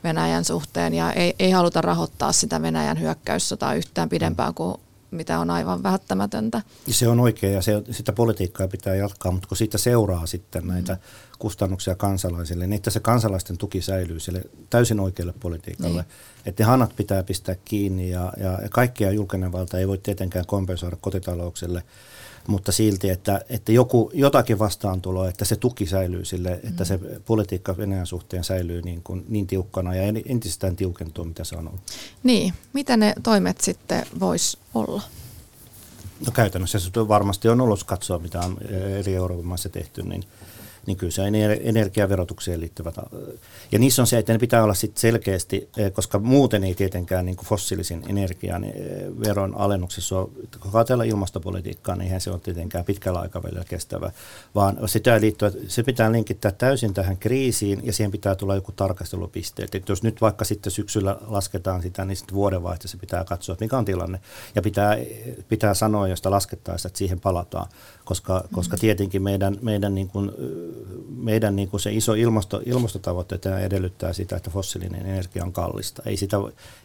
Venäjän 0.05 0.45
suhteen. 0.45 0.95
Ja 0.95 1.13
ei, 1.13 1.35
ei 1.39 1.51
haluta 1.51 1.81
rahoittaa 1.81 2.33
sitä 2.33 2.63
Venäjän 2.63 3.01
hyökkäyssotaa 3.01 3.75
yhtään 3.75 4.09
pidempään 4.09 4.55
kuin 4.55 4.81
mitä 5.11 5.39
on 5.39 5.51
aivan 5.51 5.83
välttämätöntä. 5.83 6.63
Se 6.91 7.09
on 7.09 7.21
oikein 7.21 7.53
ja 7.53 7.63
se, 7.63 7.83
sitä 7.91 8.13
politiikkaa 8.13 8.69
pitää 8.69 8.95
jatkaa, 8.95 9.33
mutta 9.33 9.49
kun 9.49 9.57
siitä 9.57 9.79
seuraa 9.79 10.27
sitten 10.27 10.67
näitä 10.67 10.93
mm. 10.93 11.01
kustannuksia 11.39 11.95
kansalaisille, 11.95 12.67
niin 12.67 12.77
että 12.77 12.91
se 12.91 13.01
kansalaisten 13.01 13.59
tuki 13.59 13.83
säilyy 13.83 14.21
sille 14.21 14.43
täysin 14.71 15.01
oikealle 15.01 15.35
politiikalle. 15.41 16.03
Niin. 16.03 16.47
Että 16.47 16.67
hanat 16.67 16.97
pitää 16.97 17.23
pistää 17.23 17.55
kiinni 17.65 18.11
ja, 18.11 18.33
ja, 18.37 18.59
ja 18.63 18.69
kaikkia 18.71 19.11
julkinen 19.11 19.53
valta 19.53 19.79
ei 19.79 19.89
voi 19.89 19.99
tietenkään 19.99 20.47
kompensoida 20.47 20.97
kotitalouksille 21.01 21.83
mutta 22.49 22.73
silti, 22.73 23.11
että, 23.11 23.41
että 23.49 23.73
joku, 23.73 24.11
jotakin 24.15 24.59
vastaantuloa, 24.59 25.29
että 25.29 25.45
se 25.45 25.57
tuki 25.57 25.87
säilyy 25.87 26.25
sille, 26.25 26.61
että 26.65 26.85
mm. 26.85 26.87
se 26.87 26.99
politiikka 27.27 27.77
Venäjän 27.77 28.07
suhteen 28.07 28.45
säilyy 28.45 28.83
niin, 28.83 29.03
kuin, 29.03 29.25
niin 29.29 29.47
tiukkana 29.47 29.95
ja 29.95 30.03
entisestään 30.27 30.77
tiukentuu, 30.77 31.25
mitä 31.25 31.45
se 31.45 31.57
on 31.57 31.69
ollut. 31.69 31.81
Niin, 32.23 32.55
mitä 32.73 32.97
ne 32.97 33.15
toimet 33.23 33.61
sitten 33.61 34.07
vois 34.21 34.59
olla? 34.75 35.03
No 36.27 36.33
käytännössä 36.33 36.79
se 36.79 36.91
varmasti 37.09 37.49
on 37.49 37.61
ollut 37.61 37.85
katsoa, 37.85 38.19
mitä 38.19 38.41
on 38.41 38.59
eri 38.99 39.15
Euroopan 39.15 39.47
maissa 39.47 39.69
tehty, 39.69 40.03
niin 40.03 40.25
niin 40.87 40.97
kyllä 40.97 41.11
se 41.11 41.23
on 41.23 41.35
energiaverotukseen 41.61 42.61
liittyvät. 42.61 42.95
Ja 43.73 43.79
niissä 43.79 44.03
on 44.03 44.07
se, 44.07 44.19
että 44.19 44.33
ne 44.33 44.39
pitää 44.39 44.63
olla 44.63 44.75
sit 44.75 44.97
selkeästi, 44.97 45.69
koska 45.93 46.19
muuten 46.19 46.65
ei 46.65 46.75
tietenkään 46.75 47.27
niin 47.27 47.37
kuin 47.37 47.47
fossiilisen 47.47 48.03
energian 48.09 48.67
veron 49.27 49.55
alennuksessa 49.55 50.19
ole, 50.19 50.29
kun 50.61 50.71
ajatellaan 50.75 51.09
ilmastopolitiikkaa, 51.09 51.97
niin 51.97 52.05
eihän 52.05 52.21
se 52.21 52.31
ole 52.31 52.41
tietenkään 52.41 52.85
pitkällä 52.85 53.21
aikavälillä 53.21 53.65
kestävä, 53.69 54.11
vaan 54.55 54.79
sitä 54.87 55.21
liittyä, 55.21 55.53
se 55.69 55.83
pitää 55.83 56.13
linkittää 56.13 56.53
täysin 56.53 56.95
tähän 56.95 57.17
kriisiin 57.17 57.81
ja 57.85 57.93
siihen 57.93 58.11
pitää 58.11 58.35
tulla 58.35 58.55
joku 58.55 58.73
tarkastelupiste. 58.73 59.63
Että 59.63 59.93
jos 59.93 60.03
nyt 60.03 60.21
vaikka 60.21 60.45
sitten 60.45 60.73
syksyllä 60.73 61.17
lasketaan 61.27 61.83
sitä, 61.83 62.05
niin 62.05 62.17
sitten 62.17 62.35
vuodenvaihteessa 62.35 62.99
pitää 62.99 63.25
katsoa, 63.25 63.53
että 63.53 63.65
mikä 63.65 63.79
on 63.79 63.85
tilanne 63.85 64.21
ja 64.55 64.63
pitää, 64.63 64.97
pitää 65.49 65.75
sanoa, 65.75 66.09
josta 66.09 66.31
laskettaisiin, 66.31 66.89
että 66.89 66.99
siihen 66.99 67.21
palataan, 67.21 67.67
koska, 68.05 68.45
koska 68.53 68.77
tietenkin 68.77 69.23
meidän, 69.23 69.59
meidän 69.63 69.95
niin 69.95 70.09
kuin, 70.09 70.33
meidän 71.17 71.57
niin 71.57 71.69
kuin 71.69 71.81
se 71.81 71.93
iso 71.93 72.15
ilmasto, 72.15 72.63
ilmastotavoitteet 72.67 73.47
edellyttää 73.47 74.13
sitä, 74.13 74.37
että 74.37 74.51
fossiilinen 74.51 75.07
energia 75.07 75.45
on 75.45 75.53
kallista. 75.53 76.03
Ei 76.07 76.17
sitä, 76.17 76.37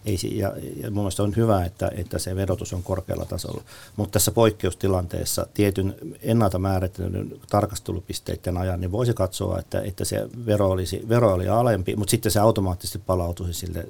ei, 0.06 0.18
ja, 0.38 0.54
ja 0.84 0.92
mun 0.92 1.04
mielestä 1.04 1.24
on 1.24 1.36
hyvä, 1.36 1.66
että, 1.66 1.92
että 1.96 2.20
se 2.20 2.36
verotus 2.36 2.74
on 2.74 2.84
korkealla 2.84 3.26
tasolla. 3.26 3.64
Mutta 3.96 4.14
tässä 4.14 4.32
poikkeustilanteessa 4.32 5.48
tietyn 5.54 5.96
ennalta 6.22 6.60
määritellyn 6.60 7.40
tarkastelupisteiden 7.50 8.58
ajan, 8.58 8.82
niin 8.82 8.92
voisi 8.92 9.14
katsoa, 9.14 9.60
että, 9.60 9.82
että 9.82 10.06
se 10.06 10.30
vero, 10.46 10.70
olisi, 10.70 11.06
vero 11.10 11.34
oli 11.34 11.48
alempi, 11.48 11.96
mutta 11.96 12.12
sitten 12.12 12.32
se 12.32 12.40
automaattisesti 12.40 13.00
palautuisi 13.00 13.60
sille 13.60 13.88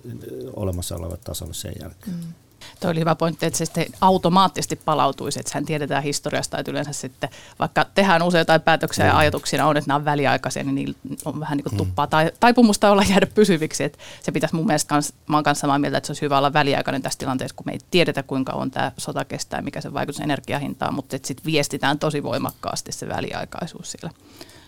olemassa 0.56 0.96
olevat 0.96 1.22
tasolle 1.22 1.54
sen 1.54 1.74
jälkeen. 1.82 2.16
Mm. 2.16 2.34
Tuo 2.80 2.92
oli 2.92 3.00
hyvä 3.00 3.16
pointti, 3.16 3.46
että 3.46 3.58
se 3.58 3.66
sitten 3.66 3.86
automaattisesti 4.02 4.76
palautuisi, 4.76 5.40
että 5.40 5.52
sehän 5.52 5.66
tiedetään 5.66 6.04
historiasta, 6.04 6.58
että 6.58 6.72
yleensä 6.72 6.94
sitten 6.94 7.30
vaikka 7.60 7.86
tehdään 7.86 8.24
usein 8.24 8.42
jotain 8.42 8.62
päätöksiä 8.62 9.06
ja 9.06 9.18
ajatuksina 9.18 9.68
on, 9.68 9.78
että 9.78 9.88
nämä 9.88 9.96
on 9.96 10.06
väliaikaisia, 10.06 10.64
niin 10.64 10.76
niillä 10.76 10.96
on 11.26 11.40
vähän 11.40 11.58
niin 11.58 11.64
kuin 11.64 11.78
tuppaa 11.78 12.08
tai, 12.08 12.32
taipumusta 12.40 12.92
olla 12.92 13.04
jäädä 13.04 13.26
pysyviksi, 13.26 13.84
että 13.84 14.00
se 14.24 14.32
pitäisi 14.32 14.56
mun 14.56 14.66
mielestä, 14.66 14.90
kans, 14.90 15.14
mä 15.28 15.38
oon 15.38 15.44
kanssa 15.44 15.62
samaa 15.62 15.80
mieltä, 15.80 15.98
että 15.98 16.08
se 16.08 16.12
olisi 16.12 16.22
hyvä 16.22 16.38
olla 16.38 16.54
väliaikainen 16.54 17.02
tässä 17.02 17.20
tilanteessa, 17.20 17.56
kun 17.56 17.66
me 17.66 17.72
ei 17.72 17.80
tiedetä 17.92 18.24
kuinka 18.24 18.54
on 18.54 18.72
tämä 18.72 18.92
sota 18.98 19.26
kestää, 19.26 19.62
mikä 19.62 19.82
se 19.82 19.94
vaikutus 19.94 20.22
energiahintaan, 20.22 20.94
mutta 20.94 21.18
sitten 21.24 21.46
viestitään 21.46 22.00
tosi 22.00 22.24
voimakkaasti 22.24 22.92
se 22.92 23.08
väliaikaisuus 23.10 23.92
siellä, 23.92 24.10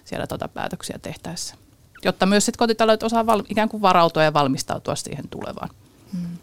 siellä 0.06 0.28
tota 0.28 0.48
päätöksiä 0.48 1.00
tehtäessä 1.02 1.56
jotta 2.06 2.26
myös 2.26 2.46
sit 2.46 2.58
kotitaloudet 2.58 3.04
osaa 3.04 3.26
val, 3.26 3.44
ikään 3.50 3.70
kuin 3.70 3.82
varautua 3.82 4.24
ja 4.24 4.34
valmistautua 4.34 4.96
siihen 4.96 5.28
tulevaan. 5.30 5.70
Hmm. 6.12 6.38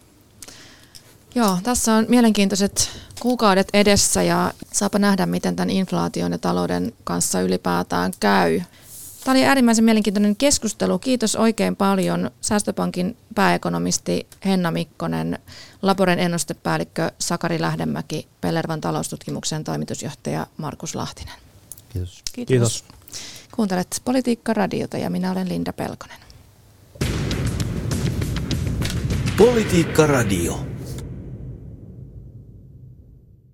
Joo, 1.35 1.59
tässä 1.63 1.95
on 1.95 2.07
mielenkiintoiset 2.09 2.91
kuukaudet 3.21 3.69
edessä 3.73 4.23
ja 4.23 4.53
saapa 4.73 4.99
nähdä, 4.99 5.27
miten 5.27 5.57
tämän 5.57 5.71
inflaation 5.71 6.33
ja 6.33 6.39
talouden 6.39 6.93
kanssa 7.05 7.41
ylipäätään 7.41 8.13
käy. 8.21 8.61
Tämä 9.25 9.33
oli 9.33 9.45
äärimmäisen 9.45 9.85
mielenkiintoinen 9.85 10.37
keskustelu. 10.37 10.99
Kiitos 10.99 11.37
oikein 11.37 11.77
paljon 11.77 12.31
Säästöpankin 12.41 13.17
pääekonomisti 13.35 14.27
Henna 14.45 14.71
Mikkonen, 14.71 15.39
Laboren 15.83 16.19
ennustepäällikkö 16.19 17.11
Sakari 17.19 17.61
Lähdemäki, 17.61 18.27
Pellervan 18.41 18.81
taloustutkimuksen 18.81 19.65
toimitusjohtaja 19.65 20.47
Markus 20.57 20.95
Lahtinen. 20.95 21.35
Kiitos. 21.93 22.23
Kiitos. 22.33 22.49
Kiitos. 22.49 22.85
Kuuntelet 23.53 24.03
Politiikka-radiota 24.05 24.99
ja 24.99 25.11
minä 25.11 25.33
olen 25.33 25.49
Linda 25.49 25.73
Pelkonen. 25.73 26.17
Politiikka 29.37 30.07
Radio. 30.07 30.70